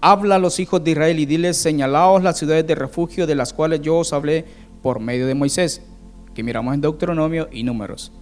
[0.00, 3.52] Habla a los hijos de Israel y diles, señalaos las ciudades de refugio de las
[3.52, 4.44] cuales yo os hablé
[4.80, 5.82] por medio de Moisés,
[6.34, 8.12] que miramos en Deuteronomio y Números,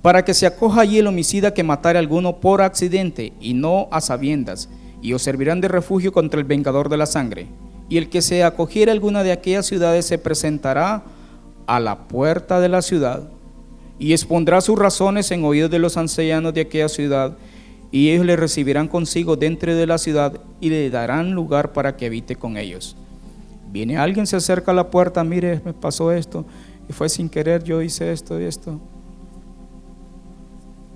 [0.00, 4.00] para que se acoja allí el homicida que matare alguno por accidente y no a
[4.00, 4.68] sabiendas,
[5.02, 7.48] y os servirán de refugio contra el vengador de la sangre.
[7.88, 11.02] Y el que se acogiera a alguna de aquellas ciudades se presentará
[11.66, 13.28] a la puerta de la ciudad
[13.98, 17.36] y expondrá sus razones en oídos de los ancianos de aquella ciudad,
[17.92, 22.06] y ellos le recibirán consigo dentro de la ciudad y le darán lugar para que
[22.06, 22.96] habite con ellos.
[23.72, 26.44] Viene alguien, se acerca a la puerta, mire, me pasó esto,
[26.88, 28.80] y fue sin querer, yo hice esto y esto.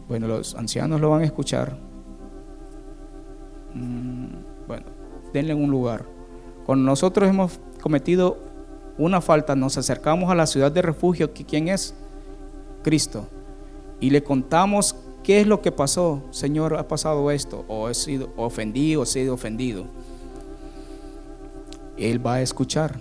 [0.09, 1.77] Bueno, los ancianos lo van a escuchar.
[3.75, 4.87] Mm, bueno,
[5.33, 6.05] denle un lugar.
[6.67, 8.39] Cuando nosotros hemos cometido
[8.99, 11.95] una falta, nos acercamos a la ciudad de refugio, ¿quién es?
[12.83, 13.27] Cristo.
[14.01, 16.23] Y le contamos qué es lo que pasó.
[16.31, 19.87] Señor, ha pasado esto, o he sido ofendido, o he sido ofendido.
[21.97, 23.01] Él va a escuchar.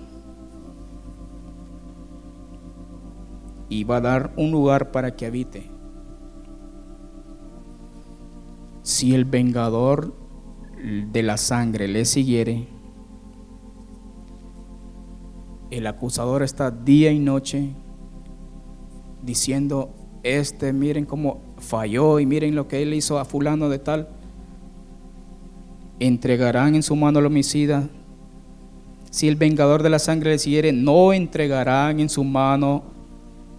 [3.69, 5.69] Y va a dar un lugar para que habite.
[8.81, 10.13] Si el vengador
[11.11, 12.67] de la sangre le siguiere,
[15.71, 17.73] el acusador está día y noche
[19.23, 24.07] diciendo, este, miren cómo falló y miren lo que él hizo a fulano de tal.
[25.99, 27.87] Entregarán en su mano al homicida.
[29.09, 32.83] Si el vengador de la sangre le siguiere, no entregarán en su mano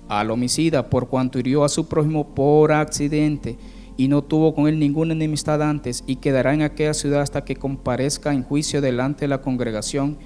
[0.08, 3.56] al homicida por cuanto hirió a su prójimo por accidente
[3.96, 7.56] y no tuvo con él ninguna enemistad antes y quedará en aquella ciudad hasta que
[7.56, 10.18] comparezca en juicio delante de la congregación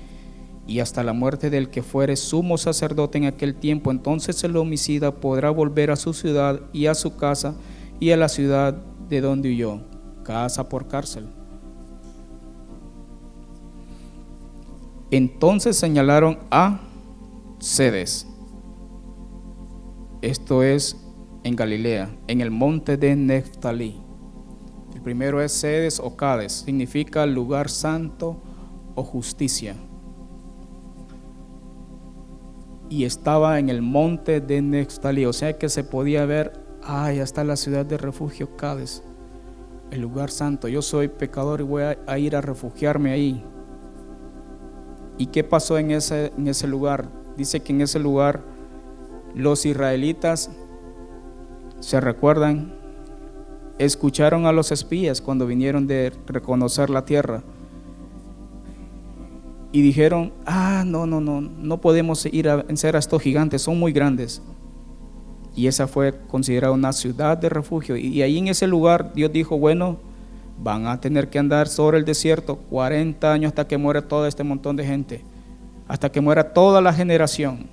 [0.69, 5.17] y hasta la muerte del que fuere sumo sacerdote en aquel tiempo, entonces el homicida
[5.17, 7.57] podrá volver a su ciudad y a su casa
[7.99, 8.75] y a la ciudad
[9.09, 9.81] de donde huyó,
[10.25, 11.27] casa por cárcel.
[15.11, 16.81] Entonces señalaron a
[17.59, 18.27] sedes.
[20.21, 20.99] Esto es
[21.45, 24.03] en Galilea, en el monte de Neftalí.
[24.95, 28.37] El primero es sedes o cades, significa lugar santo
[28.95, 29.75] o justicia
[32.91, 37.45] y estaba en el monte de Nextalí, o sea que se podía ver, ay, hasta
[37.45, 39.03] la ciudad de refugio Cades,
[39.91, 40.69] el lugar santo.
[40.69, 43.45] Yo soy pecador y voy a, ir a refugiarme ahí.
[45.19, 47.09] ¿Y qué pasó en ese, en ese lugar?
[47.37, 48.43] Dice que en ese lugar
[49.35, 50.51] los israelitas,
[51.81, 52.75] se recuerdan,
[53.79, 57.43] escucharon a los espías cuando vinieron de reconocer la tierra
[59.71, 63.79] y dijeron, ah, no, no, no, no podemos ir a vencer a estos gigantes, son
[63.79, 64.43] muy grandes.
[65.55, 67.97] Y esa fue considerada una ciudad de refugio.
[67.97, 69.99] Y ahí en ese lugar Dios dijo, bueno,
[70.63, 74.45] van a tener que andar sobre el desierto 40 años hasta que muera todo este
[74.45, 75.25] montón de gente,
[75.87, 77.67] hasta que muera toda la generación.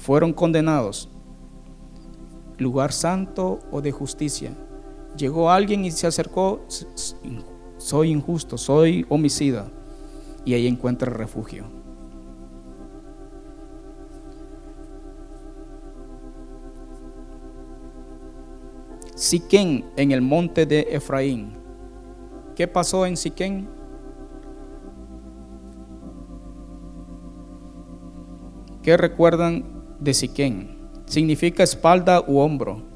[0.00, 1.08] Fueron condenados.
[2.56, 4.52] Lugar santo o de justicia.
[5.16, 6.64] Llegó alguien y se acercó
[7.78, 9.70] soy injusto, soy homicida.
[10.44, 11.64] Y ahí encuentra refugio.
[19.14, 21.56] Siquén en el monte de Efraín.
[22.54, 23.68] ¿Qué pasó en Siquén?
[28.82, 29.64] ¿Qué recuerdan
[29.98, 30.78] de Siquén?
[31.06, 32.87] Significa espalda u hombro.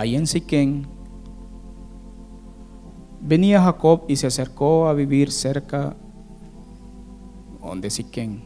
[0.00, 0.86] Ahí en Siquén
[3.20, 5.94] venía Jacob y se acercó a vivir cerca
[7.76, 8.40] de Siquén.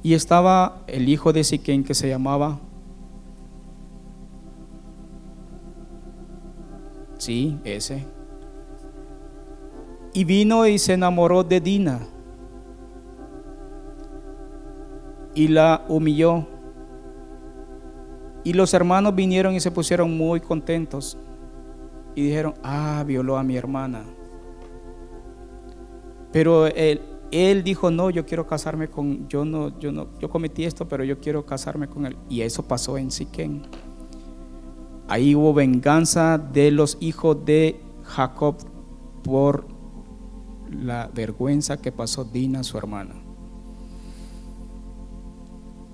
[0.00, 2.60] Y estaba el hijo de Siquén que se llamaba,
[7.18, 8.06] sí, ese.
[10.12, 11.98] Y vino y se enamoró de Dina.
[15.34, 16.51] Y la humilló.
[18.44, 21.16] Y los hermanos vinieron y se pusieron muy contentos.
[22.14, 24.04] Y dijeron, ah, violó a mi hermana.
[26.32, 30.64] Pero él, él dijo, no, yo quiero casarme con, yo no, yo no, yo cometí
[30.64, 32.16] esto, pero yo quiero casarme con él.
[32.28, 33.62] Y eso pasó en Siquén.
[35.08, 38.56] Ahí hubo venganza de los hijos de Jacob
[39.22, 39.66] por
[40.70, 43.21] la vergüenza que pasó Dina, su hermana.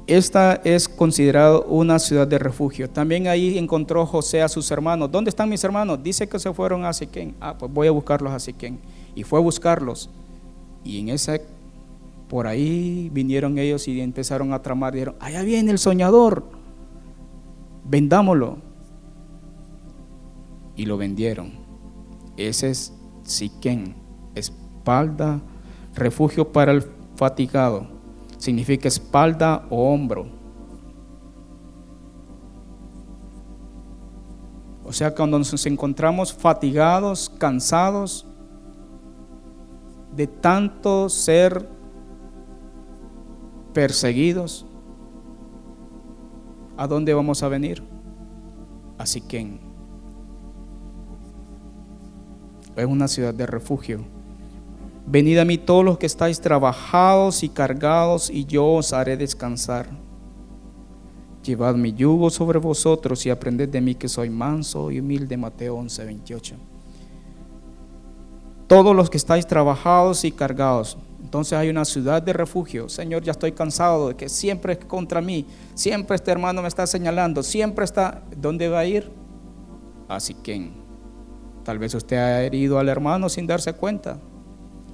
[0.09, 2.89] Esta es considerada una ciudad de refugio.
[2.89, 5.13] También ahí encontró José a sus hermanos.
[5.13, 6.03] ¿Dónde están mis hermanos?
[6.03, 7.35] Dice que se fueron a Siquén.
[7.43, 8.81] Ah, pues voy a buscarlos a Siquén.
[9.15, 10.09] Y fue a buscarlos.
[10.83, 11.39] Y en esa,
[12.27, 14.95] por ahí vinieron ellos y empezaron a tramar.
[14.95, 16.43] Dijeron, allá viene el soñador.
[17.85, 18.57] Vendámoslo.
[20.75, 21.53] Y lo vendieron.
[22.39, 22.95] Ese es
[23.25, 23.95] Siquén,
[24.35, 25.43] espalda,
[25.95, 26.83] refugio para el
[27.15, 27.98] fatigado.
[28.39, 30.27] Significa espalda o hombro.
[34.85, 38.27] O sea, cuando nos encontramos fatigados, cansados,
[40.17, 41.69] de tanto ser
[43.75, 44.65] perseguidos,
[46.77, 47.83] ¿a dónde vamos a venir?
[48.97, 49.61] A Siquén.
[52.75, 54.18] Es una ciudad de refugio.
[55.11, 59.89] Venid a mí todos los que estáis trabajados y cargados, y yo os haré descansar.
[61.43, 65.37] Llevad mi yugo sobre vosotros y aprended de mí que soy manso y humilde.
[65.37, 66.57] Mateo 11, 28
[68.69, 70.99] todos los que estáis trabajados y cargados.
[71.23, 72.89] Entonces hay una ciudad de refugio.
[72.89, 75.47] Señor, ya estoy cansado de que siempre es contra mí.
[75.75, 77.43] Siempre este hermano me está señalando.
[77.43, 78.23] Siempre está...
[78.37, 79.11] ¿Dónde va a ir?
[80.07, 80.71] Así que
[81.65, 84.19] tal vez usted ha herido al hermano sin darse cuenta.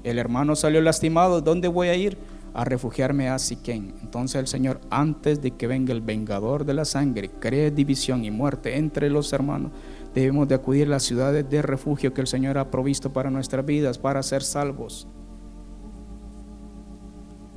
[0.05, 1.41] El hermano salió lastimado.
[1.41, 2.17] ¿Dónde voy a ir?
[2.53, 3.95] A refugiarme a Siquén.
[4.01, 8.31] Entonces el Señor, antes de que venga el vengador de la sangre, cree división y
[8.31, 9.73] muerte entre los hermanos
[10.15, 13.67] Debemos de acudir a las ciudades de refugio que el Señor ha provisto para nuestras
[13.67, 15.09] vidas, para ser salvos.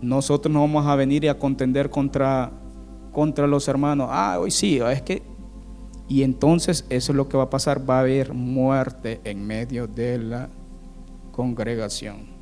[0.01, 2.51] Nosotros no vamos a venir a contender contra,
[3.11, 4.09] contra los hermanos.
[4.11, 5.21] Ah, hoy sí, es que...
[6.09, 7.87] Y entonces eso es lo que va a pasar.
[7.87, 10.49] Va a haber muerte en medio de la
[11.31, 12.36] congregación.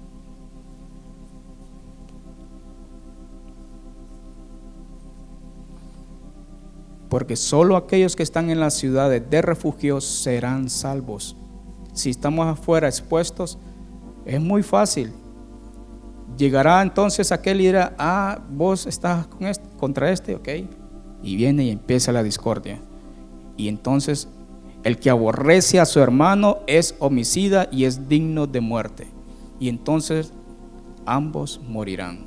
[7.15, 11.37] Porque solo aquellos que están en las ciudades de refugio serán salvos.
[11.93, 13.57] Si estamos afuera expuestos,
[14.25, 15.13] es muy fácil.
[16.37, 19.47] Llegará entonces aquel y dirá, ah, vos estás con
[19.77, 20.49] contra este, ok.
[21.23, 22.81] Y viene y empieza la discordia.
[23.55, 24.27] Y entonces
[24.83, 29.07] el que aborrece a su hermano es homicida y es digno de muerte.
[29.57, 30.33] Y entonces
[31.05, 32.25] ambos morirán.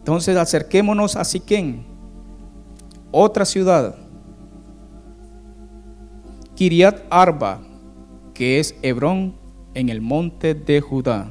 [0.00, 1.89] Entonces acerquémonos a Siquén
[3.10, 3.96] otra ciudad,
[6.54, 7.60] Kiriat Arba,
[8.34, 9.34] que es Hebrón
[9.74, 11.30] en el monte de Judá.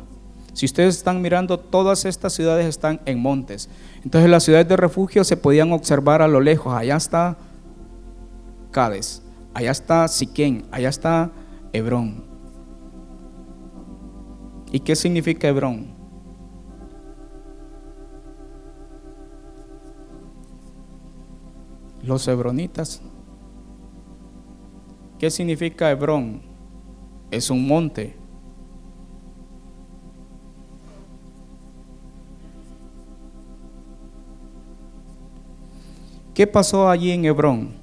[0.54, 3.70] Si ustedes están mirando, todas estas ciudades están en montes.
[4.04, 6.74] Entonces las ciudades de refugio se podían observar a lo lejos.
[6.74, 7.38] Allá está
[8.72, 9.22] Cades,
[9.54, 11.32] allá está Siquén, allá está
[11.72, 12.26] Hebrón.
[14.72, 15.99] ¿Y qué significa Hebrón?
[22.04, 23.02] Los hebronitas.
[25.18, 26.42] ¿Qué significa Hebrón?
[27.32, 28.16] Es un monte.
[36.34, 37.74] ¿Qué pasó allí en Hebrón?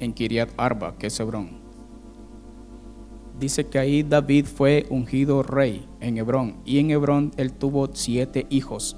[0.00, 1.69] En Kiriat Arba, que es Hebrón
[3.40, 8.46] dice que ahí David fue ungido rey en Hebrón y en Hebrón él tuvo siete
[8.50, 8.96] hijos.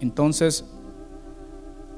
[0.00, 0.64] Entonces,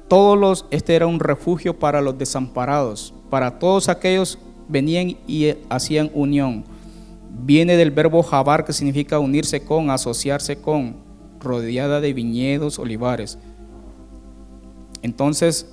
[0.07, 6.09] todos los, este era un refugio para los desamparados, para todos aquellos venían y hacían
[6.13, 6.63] unión.
[7.43, 10.95] Viene del verbo jabar que significa unirse con, asociarse con,
[11.39, 13.37] rodeada de viñedos, olivares.
[15.01, 15.71] Entonces,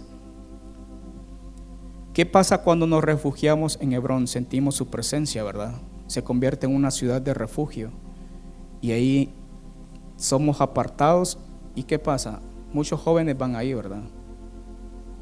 [2.19, 4.27] ¿qué pasa cuando nos refugiamos en Hebrón?
[4.27, 5.75] Sentimos su presencia, ¿verdad?
[6.09, 7.93] Se convierte en una ciudad de refugio.
[8.81, 9.33] Y ahí
[10.17, 11.39] somos apartados.
[11.77, 12.41] ¿Y qué pasa?
[12.73, 14.03] Muchos jóvenes van ahí, ¿verdad?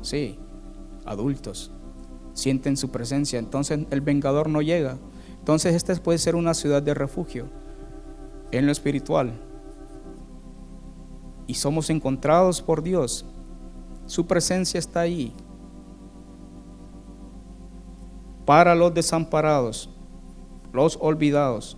[0.01, 0.38] Sí,
[1.05, 1.70] adultos.
[2.32, 3.38] Sienten su presencia.
[3.38, 4.97] Entonces el vengador no llega.
[5.38, 7.44] Entonces esta puede ser una ciudad de refugio
[8.53, 9.34] en lo espiritual.
[11.47, 13.26] Y somos encontrados por Dios.
[14.07, 15.34] Su presencia está ahí.
[18.47, 19.90] Para los desamparados,
[20.72, 21.76] los olvidados,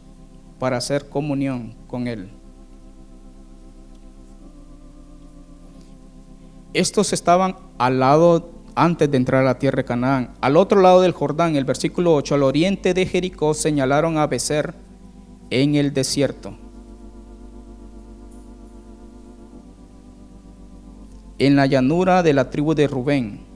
[0.61, 2.31] para hacer comunión con Él.
[6.75, 10.35] Estos estaban al lado antes de entrar a la tierra de Canaán.
[10.41, 14.75] Al otro lado del Jordán, el versículo 8, al oriente de Jericó señalaron a Becer
[15.51, 16.57] en el desierto.
[21.39, 23.48] En la llanura de la tribu de Rubén.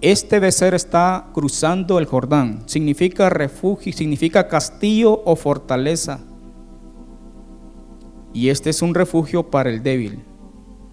[0.00, 2.62] Este Becer está cruzando el Jordán.
[2.66, 6.20] Significa refugio, significa castillo o fortaleza.
[8.32, 10.22] Y este es un refugio para el débil.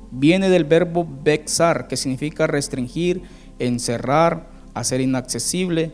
[0.09, 3.21] Viene del verbo vexar, que significa restringir,
[3.59, 5.93] encerrar, hacer inaccesible,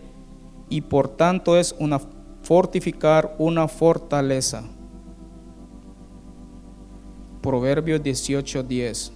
[0.70, 1.99] y por tanto es una
[2.43, 4.64] fortificar una fortaleza.
[7.41, 9.12] Proverbios 18:10.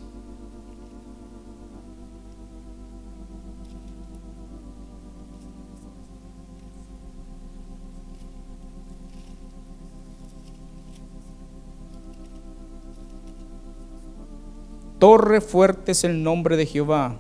[15.00, 17.20] Torre fuerte es el nombre de Jehová.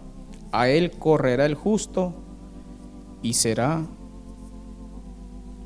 [0.51, 2.13] A él correrá el justo
[3.21, 3.85] y será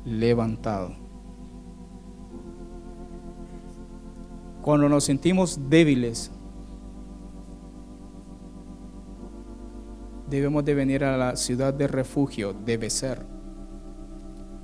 [0.04, 0.92] levantado.
[4.62, 6.32] Cuando nos sentimos débiles,
[10.28, 13.24] debemos de venir a la ciudad de refugio, debe ser.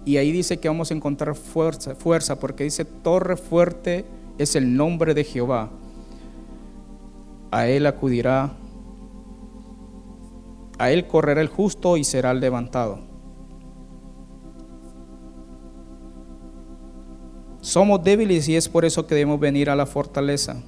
[0.05, 4.05] Y ahí dice que vamos a encontrar fuerza, fuerza, porque dice torre fuerte
[4.38, 5.70] es el nombre de Jehová
[7.51, 8.57] a él acudirá,
[10.78, 13.01] a él correrá el justo y será levantado.
[17.61, 20.62] Somos débiles y es por eso que debemos venir a la fortaleza.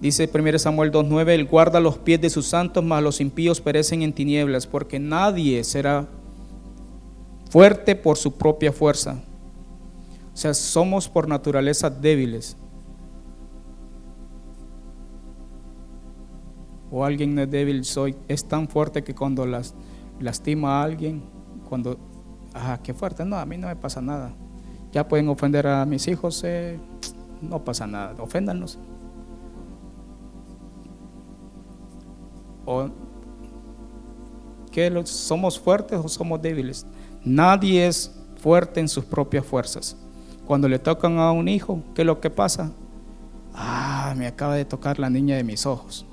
[0.00, 4.02] Dice 1 Samuel 2.9, Él guarda los pies de sus santos, mas los impíos perecen
[4.02, 6.06] en tinieblas, porque nadie será
[7.48, 9.22] fuerte por su propia fuerza.
[10.34, 12.58] O sea, somos por naturaleza débiles.
[16.90, 19.74] O alguien no es débil, soy, es tan fuerte que cuando las,
[20.20, 21.22] lastima a alguien,
[21.68, 21.98] cuando,
[22.54, 24.32] ah, qué fuerte, no, a mí no me pasa nada.
[24.92, 26.78] Ya pueden ofender a mis hijos, eh,
[27.42, 28.78] no pasa nada, oféndanos.
[32.64, 32.88] O
[34.70, 36.86] que somos fuertes o somos débiles.
[37.24, 39.96] Nadie es fuerte en sus propias fuerzas.
[40.46, 42.70] Cuando le tocan a un hijo, ¿qué es lo que pasa?
[43.54, 46.04] Ah, me acaba de tocar la niña de mis ojos.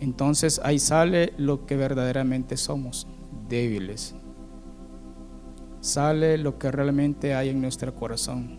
[0.00, 3.06] Entonces ahí sale lo que verdaderamente somos,
[3.48, 4.14] débiles.
[5.80, 8.58] Sale lo que realmente hay en nuestro corazón,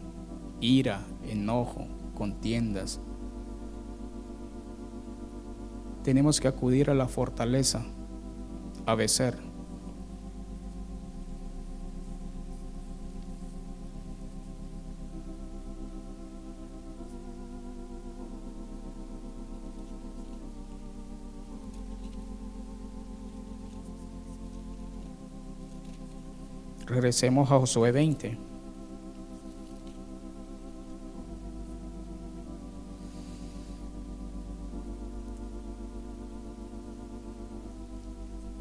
[0.60, 3.02] ira, enojo, contiendas.
[6.04, 7.86] Tenemos que acudir a la fortaleza,
[8.86, 9.49] a vencer.
[27.00, 28.38] Regresemos a Josué 20.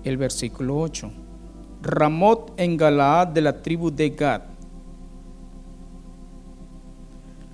[0.04, 1.10] El versículo 8.
[1.82, 4.42] Ramot en Galaad de la tribu de Gad.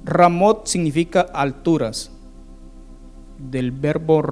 [0.04, 2.10] Ramot significa alturas,
[3.38, 4.22] del verbo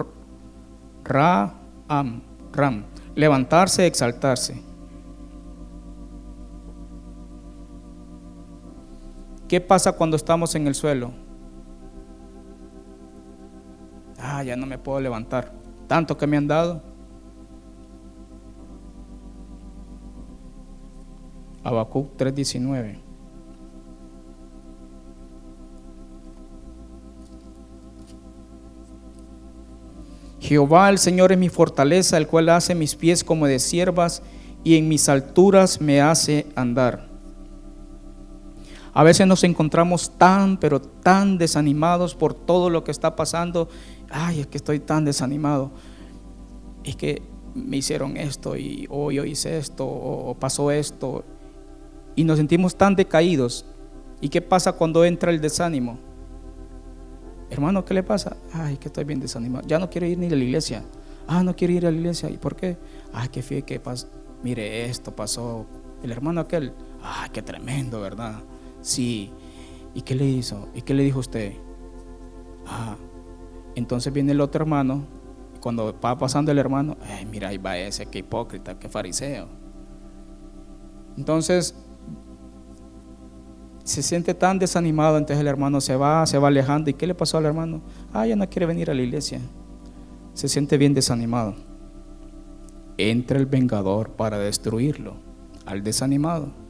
[1.02, 1.54] ra,
[1.88, 2.20] am,
[2.52, 2.84] ram,
[3.14, 4.71] levantarse, exaltarse.
[9.52, 11.12] ¿Qué pasa cuando estamos en el suelo?
[14.18, 15.52] Ah, ya no me puedo levantar.
[15.86, 16.80] Tanto que me han dado.
[21.62, 22.98] Habacuc 3:19.
[30.40, 34.22] Jehová el Señor es mi fortaleza, el cual hace mis pies como de siervas
[34.64, 37.11] y en mis alturas me hace andar.
[38.94, 43.68] A veces nos encontramos tan, pero tan desanimados por todo lo que está pasando.
[44.10, 45.70] Ay, es que estoy tan desanimado.
[46.84, 47.22] Es que
[47.54, 51.24] me hicieron esto y hoy yo hice esto o pasó esto.
[52.16, 53.64] Y nos sentimos tan decaídos.
[54.20, 55.98] ¿Y qué pasa cuando entra el desánimo?
[57.48, 58.36] Hermano, ¿qué le pasa?
[58.52, 59.66] Ay, que estoy bien desanimado.
[59.66, 60.84] Ya no quiero ir ni a la iglesia.
[61.26, 62.28] Ah, no quiero ir a la iglesia.
[62.28, 62.76] ¿Y por qué?
[63.12, 64.06] Ay, qué fíjate que pasa.
[64.42, 65.66] Mire, esto pasó.
[66.02, 66.72] El hermano aquel.
[67.02, 68.42] Ay, qué tremendo, ¿verdad?
[68.82, 69.32] Sí.
[69.94, 70.68] ¿Y qué le hizo?
[70.74, 71.54] ¿Y qué le dijo usted?
[72.66, 72.96] Ah.
[73.74, 75.04] Entonces viene el otro hermano.
[75.56, 76.96] Y cuando va pasando el hermano,
[77.30, 79.48] mira, ahí va ese, qué hipócrita, qué fariseo.
[81.16, 81.74] Entonces
[83.84, 86.90] se siente tan desanimado, entonces el hermano se va, se va alejando.
[86.90, 87.82] ¿Y qué le pasó al hermano?
[88.12, 89.40] Ah, ya no quiere venir a la iglesia.
[90.34, 91.54] Se siente bien desanimado.
[92.96, 95.16] Entra el vengador para destruirlo,
[95.66, 96.61] al desanimado.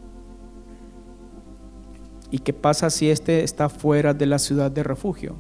[2.32, 5.36] ¿Y qué pasa si éste está fuera de la ciudad de refugio?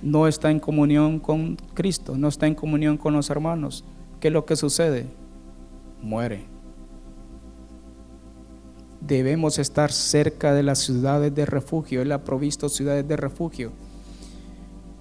[0.00, 3.84] No está en comunión con Cristo, no está en comunión con los hermanos.
[4.20, 5.04] ¿Qué es lo que sucede?
[6.00, 6.52] Muere
[9.06, 12.02] debemos estar cerca de las ciudades de refugio.
[12.02, 13.72] Él ha provisto ciudades de refugio.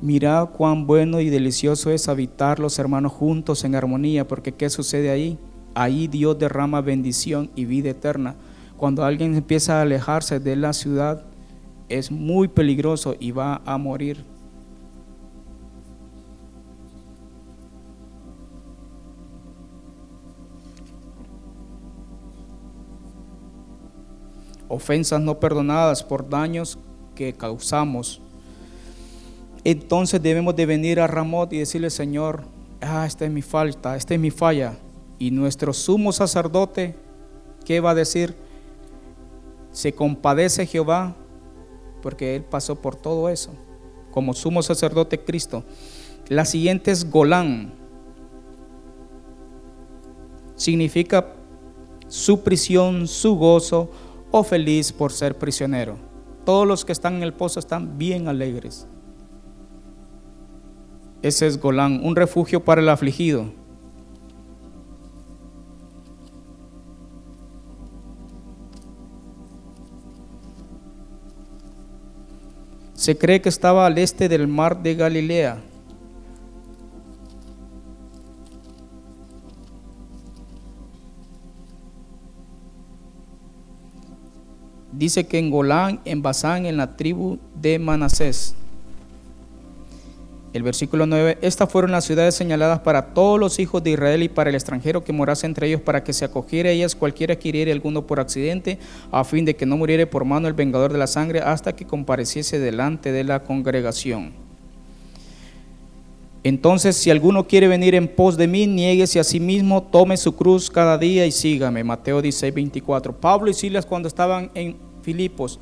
[0.01, 5.11] Mirad cuán bueno y delicioso es habitar los hermanos juntos en armonía, porque ¿qué sucede
[5.11, 5.37] ahí?
[5.75, 8.35] Ahí Dios derrama bendición y vida eterna.
[8.81, 11.23] Cuando alguien empieza a alejarse de la ciudad,
[11.87, 14.25] es muy peligroso y va a morir.
[24.67, 26.79] ofensas no perdonadas por daños
[27.13, 28.19] que causamos.
[29.63, 32.45] Entonces debemos de venir a Ramot y decirle, Señor,
[32.81, 34.73] ah, esta es mi falta, esta es mi falla.
[35.19, 36.95] Y nuestro sumo sacerdote,
[37.63, 38.33] ¿qué va a decir?
[39.71, 41.15] Se compadece Jehová,
[42.01, 43.51] porque Él pasó por todo eso,
[44.11, 45.63] como sumo sacerdote Cristo.
[46.27, 47.73] La siguiente es Golán.
[50.55, 51.33] Significa
[52.07, 53.89] su prisión, su gozo,
[54.31, 55.97] o feliz por ser prisionero.
[56.45, 58.87] Todos los que están en el pozo están bien alegres.
[61.21, 63.51] Ese es Golán, un refugio para el afligido.
[73.01, 75.57] Se cree que estaba al este del mar de Galilea.
[84.91, 88.53] dice que en Golán, en Basán, en la tribu de Manasés.
[90.53, 94.27] El versículo 9, estas fueron las ciudades señaladas para todos los hijos de Israel y
[94.27, 97.47] para el extranjero que morase entre ellos, para que se acogiera a ellas cualquiera que
[97.47, 98.77] hiriere alguno por accidente,
[99.11, 101.87] a fin de que no muriere por mano el vengador de la sangre hasta que
[101.87, 104.33] compareciese delante de la congregación.
[106.43, 110.35] Entonces, si alguno quiere venir en pos de mí, nieguese a sí mismo, tome su
[110.35, 111.83] cruz cada día y sígame.
[111.83, 113.15] Mateo 16, 24.
[113.15, 115.59] Pablo y Silas cuando estaban en Filipos,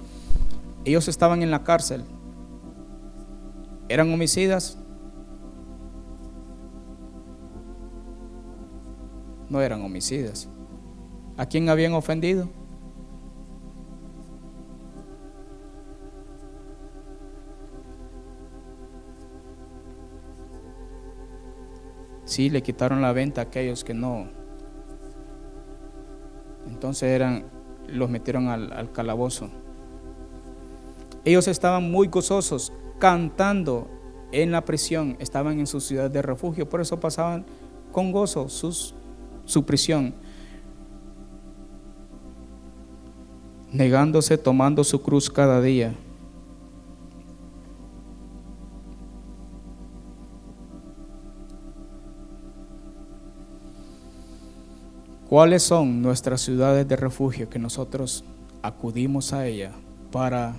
[0.83, 2.01] ellos estaban en la cárcel.
[3.89, 4.78] ¿Eran homicidas?
[9.49, 10.47] No eran homicidas.
[11.37, 12.49] ¿A quién habían ofendido?
[22.25, 24.27] Sí, le quitaron la venta a aquellos que no.
[26.67, 27.45] Entonces eran
[27.87, 29.49] los metieron al, calabozo.
[31.25, 33.87] Ellos estaban muy gozosos, cantando
[34.31, 37.45] en la prisión, estaban en su ciudad de refugio, por eso pasaban
[37.91, 38.93] con gozo sus,
[39.49, 40.13] su prisión,
[43.71, 45.95] negándose, tomando su cruz cada día.
[55.27, 58.23] ¿Cuáles son nuestras ciudades de refugio que nosotros
[58.61, 59.71] acudimos a ella
[60.11, 60.57] para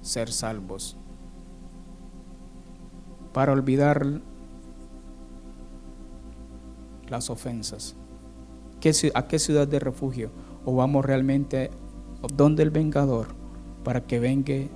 [0.00, 0.96] ser salvos?
[3.32, 4.20] Para olvidar
[7.08, 7.96] las ofensas.
[9.14, 10.30] ¿A qué ciudad de refugio?
[10.66, 11.70] ¿O vamos realmente
[12.34, 13.28] donde el vengador
[13.82, 14.68] para que venga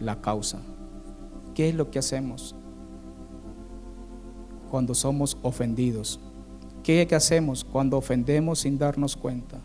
[0.00, 0.60] la causa?
[1.54, 2.56] ¿Qué es lo que hacemos
[4.68, 6.18] cuando somos ofendidos?
[6.82, 9.60] ¿Qué hacemos cuando ofendemos sin darnos cuenta?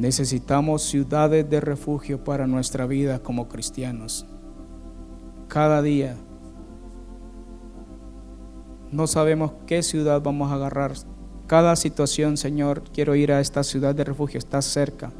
[0.00, 4.24] Necesitamos ciudades de refugio para nuestra vida como cristianos.
[5.46, 6.16] Cada día
[8.90, 10.92] no sabemos qué ciudad vamos a agarrar.
[11.46, 15.12] Cada situación, Señor, quiero ir a esta ciudad de refugio, está cerca.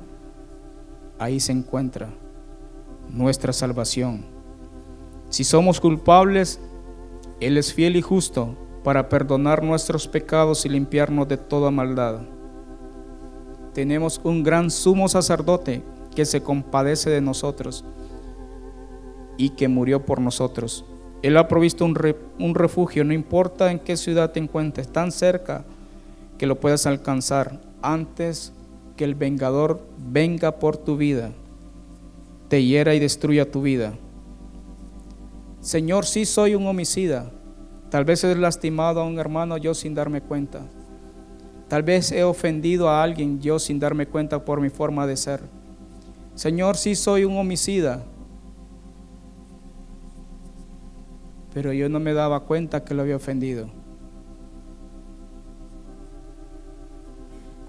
[1.18, 2.08] Ahí se encuentra
[3.10, 4.24] nuestra salvación.
[5.28, 6.58] Si somos culpables,
[7.38, 12.22] Él es fiel y justo para perdonar nuestros pecados y limpiarnos de toda maldad
[13.72, 15.82] tenemos un gran sumo sacerdote
[16.14, 17.84] que se compadece de nosotros
[19.36, 20.84] y que murió por nosotros.
[21.22, 25.64] Él ha provisto un, refugio, no importa en qué ciudad te encuentres, tan cerca
[26.38, 28.52] que lo puedas alcanzar antes
[28.96, 31.30] que el vengador venga por tu vida,
[32.48, 33.94] te hiera y destruya tu vida.
[35.60, 37.30] Señor, sí soy un homicida.
[37.90, 40.66] Tal vez he lastimado a un hermano yo sin darme cuenta.
[41.70, 45.40] Tal vez he ofendido a alguien yo sin darme cuenta por mi forma de ser.
[46.34, 48.02] Señor, sí soy un homicida.
[51.54, 53.70] Pero yo no me daba cuenta que lo había ofendido.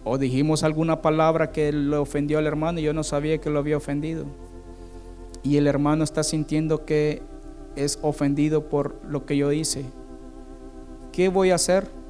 [0.03, 3.59] O dijimos alguna palabra que le ofendió al hermano y yo no sabía que lo
[3.59, 4.25] había ofendido.
[5.43, 7.21] Y el hermano está sintiendo que
[7.75, 9.85] es ofendido por lo que yo hice.
[11.11, 12.00] ¿Qué voy a hacer?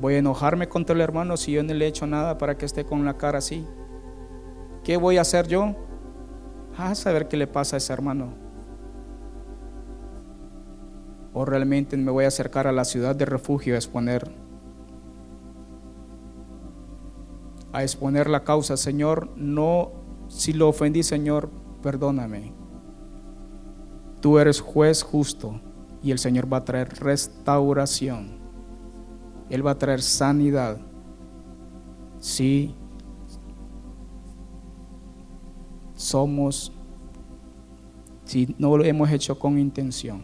[0.00, 2.66] Voy a enojarme contra el hermano si yo no le he hecho nada para que
[2.66, 3.66] esté con la cara así.
[4.84, 5.74] ¿Qué voy a hacer yo?
[6.76, 8.32] A saber qué le pasa a ese hermano.
[11.32, 14.30] O realmente me voy a acercar a la ciudad de refugio a exponer
[17.72, 19.92] a exponer la causa, Señor, no
[20.28, 21.50] si lo ofendí, Señor,
[21.82, 22.52] perdóname.
[24.20, 25.60] Tú eres juez justo
[26.02, 28.37] y el Señor va a traer restauración.
[29.50, 30.78] Él va a traer sanidad.
[32.20, 32.74] Si
[35.94, 36.72] somos,
[38.24, 40.22] si no lo hemos hecho con intención.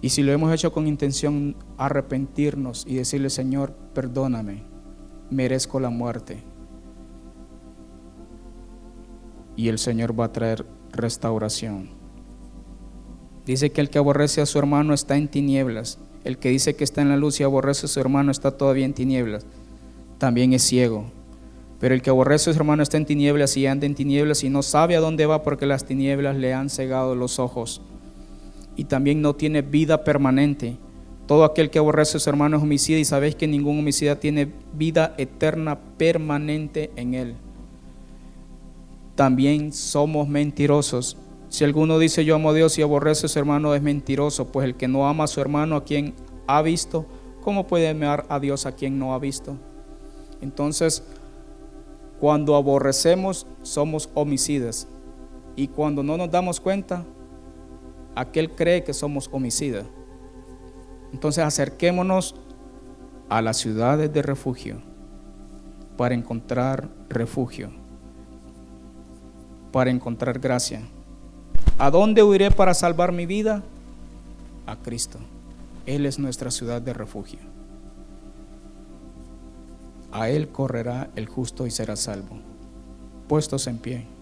[0.00, 4.64] Y si lo hemos hecho con intención, arrepentirnos y decirle, Señor, perdóname,
[5.30, 6.42] merezco la muerte.
[9.56, 11.88] Y el Señor va a traer restauración.
[13.46, 16.84] Dice que el que aborrece a su hermano está en tinieblas el que dice que
[16.84, 19.46] está en la luz y aborrece a su hermano está todavía en tinieblas.
[20.18, 21.04] También es ciego.
[21.78, 24.48] Pero el que aborrece a su hermano está en tinieblas y anda en tinieblas y
[24.48, 27.82] no sabe a dónde va porque las tinieblas le han cegado los ojos.
[28.74, 30.78] Y también no tiene vida permanente.
[31.26, 34.50] Todo aquel que aborrece a su hermano es homicida y sabéis que ningún homicida tiene
[34.72, 37.34] vida eterna permanente en él.
[39.14, 41.16] También somos mentirosos
[41.54, 44.64] si alguno dice yo amo a Dios y aborrece a su hermano es mentiroso, pues
[44.64, 46.12] el que no ama a su hermano a quien
[46.48, 47.06] ha visto,
[47.42, 49.56] ¿cómo puede amar a Dios a quien no ha visto?
[50.40, 51.04] Entonces,
[52.18, 54.88] cuando aborrecemos somos homicidas
[55.54, 57.04] y cuando no nos damos cuenta,
[58.16, 59.86] aquel cree que somos homicidas.
[61.12, 62.34] Entonces acerquémonos
[63.28, 64.82] a las ciudades de refugio
[65.96, 67.70] para encontrar refugio,
[69.70, 70.82] para encontrar gracia.
[71.78, 73.62] ¿A dónde huiré para salvar mi vida?
[74.66, 75.18] A Cristo.
[75.86, 77.40] Él es nuestra ciudad de refugio.
[80.12, 82.38] A Él correrá el justo y será salvo.
[83.26, 84.13] Puestos en pie.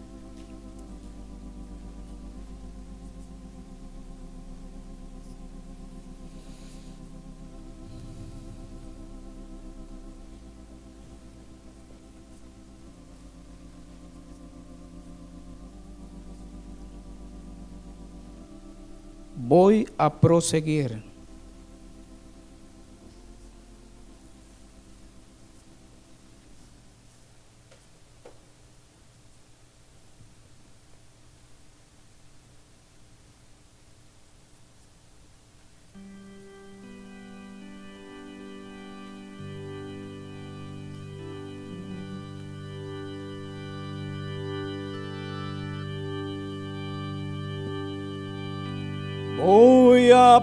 [19.53, 21.12] Voy a proseguir.
[49.43, 50.41] Voy a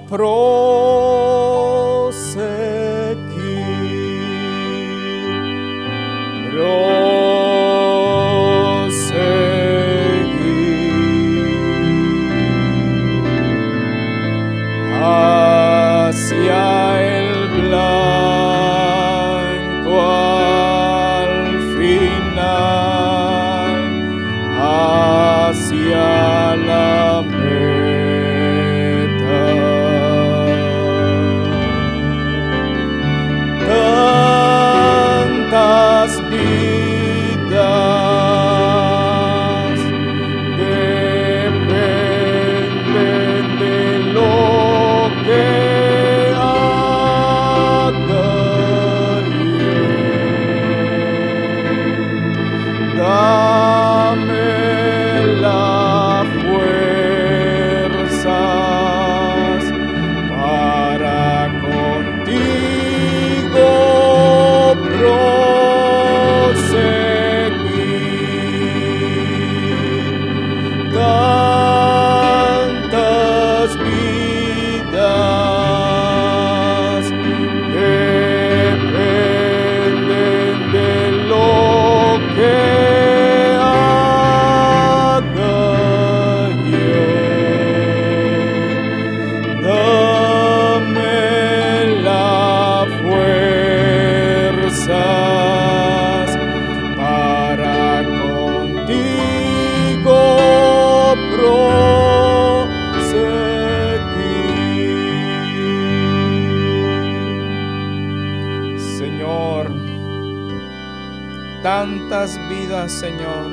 [111.61, 113.47] tantas vidas, Señor,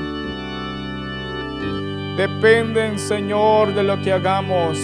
[2.17, 4.79] dependen, Señor, de lo que hagamos.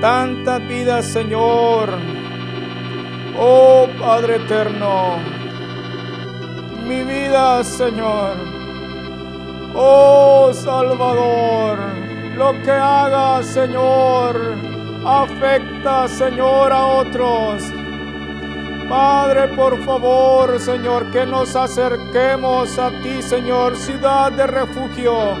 [0.00, 1.90] Tantas vidas, Señor.
[3.40, 5.18] Oh Padre eterno,
[6.86, 8.36] mi vida, Señor.
[9.74, 11.78] Oh Salvador,
[12.36, 14.56] lo que haga, Señor,
[15.04, 17.62] afecta, Señor, a otros.
[18.88, 25.36] Padre, por favor, Señor, que nos acerquemos a ti, Señor, ciudad de refugio,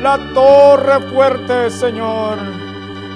[0.00, 2.38] la torre fuerte, Señor,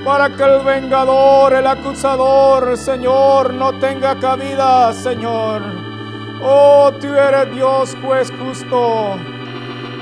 [0.04, 5.62] para que el vengador, el acusador, Señor, no tenga cabida, Señor.
[6.42, 9.16] Oh, tú eres Dios, juez justo.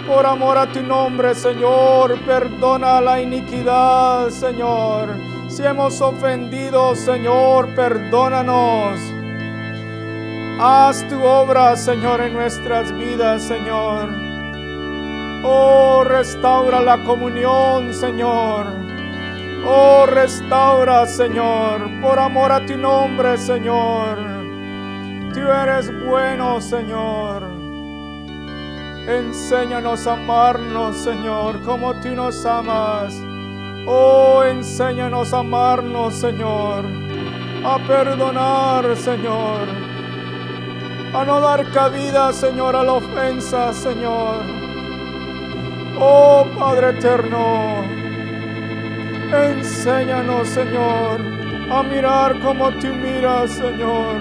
[0.07, 5.14] Por amor a tu nombre, Señor, perdona la iniquidad, Señor.
[5.49, 9.18] Si hemos ofendido, Señor, perdónanos.
[10.61, 14.09] Haz tu obra, Señor, en nuestras vidas, Señor.
[15.45, 18.67] Oh, restaura la comunión, Señor.
[19.65, 24.19] Oh, restaura, Señor, por amor a tu nombre, Señor.
[25.33, 27.45] Tú eres bueno, Señor.
[29.07, 33.15] Enséñanos a amarnos, Señor, como tú nos amas.
[33.87, 36.85] Oh, enséñanos a amarnos, Señor.
[37.65, 39.97] A perdonar, Señor.
[41.15, 44.43] A no dar cabida, Señor, a la ofensa, Señor.
[45.99, 47.83] Oh, Padre eterno.
[49.33, 51.21] Enséñanos, Señor,
[51.71, 54.17] a mirar como tú miras, Señor.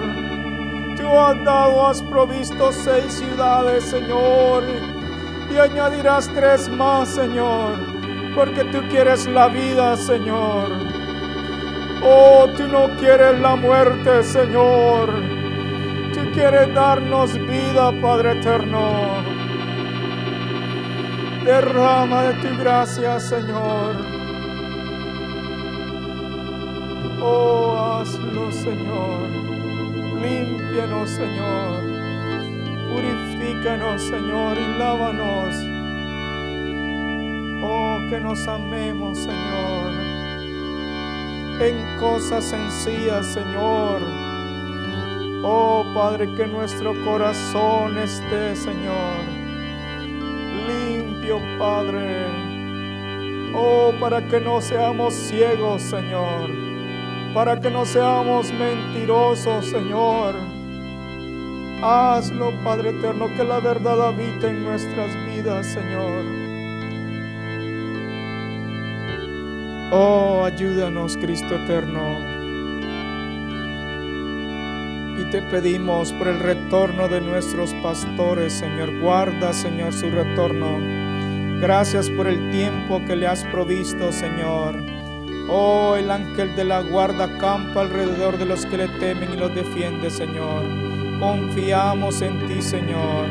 [0.96, 4.64] Tú has dado, has provisto seis ciudades, Señor,
[5.50, 7.78] y añadirás tres más, Señor,
[8.34, 10.72] porque tú quieres la vida, Señor.
[12.02, 15.37] Oh, tú no quieres la muerte, Señor.
[16.38, 19.24] Quieres darnos vida, Padre eterno.
[21.44, 23.96] Derrama de tu gracia, Señor.
[27.24, 29.30] Oh, hazlo, Señor.
[30.22, 31.82] Límpianos, Señor.
[32.94, 35.56] Purifícanos, Señor, y lávanos.
[37.64, 39.92] Oh, que nos amemos, Señor.
[41.62, 44.37] En cosas sencillas, Señor.
[45.44, 49.24] Oh, Padre, que nuestro corazón esté, Señor.
[50.68, 52.26] Limpio, Padre.
[53.56, 56.68] Oh, para que no seamos ciegos, Señor
[57.38, 60.34] para que no seamos mentirosos, Señor.
[61.84, 66.26] Hazlo, Padre eterno, que la verdad habite en nuestras vidas, Señor.
[69.92, 72.37] Oh, ayúdanos, Cristo eterno.
[75.32, 78.98] Te pedimos por el retorno de nuestros pastores, Señor.
[79.02, 80.80] Guarda, Señor, su retorno.
[81.60, 84.82] Gracias por el tiempo que le has provisto, Señor.
[85.50, 89.54] Oh, el ángel de la guarda campa alrededor de los que le temen y los
[89.54, 90.64] defiende, Señor.
[91.20, 93.28] Confiamos en ti, Señor.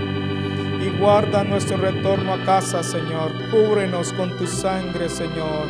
[0.83, 3.33] Y guarda nuestro retorno a casa, Señor.
[3.51, 5.67] Cúbrenos con tu sangre, Señor.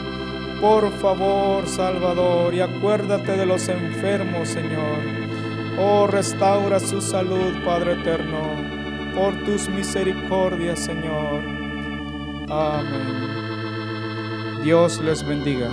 [0.60, 5.25] Por favor, Salvador, y acuérdate de los enfermos, Señor.
[5.78, 8.56] Oh, restaura su salud, Padre eterno,
[9.14, 11.42] por tus misericordias, Señor.
[12.48, 13.36] Amén.
[14.62, 15.70] Dios les bendiga.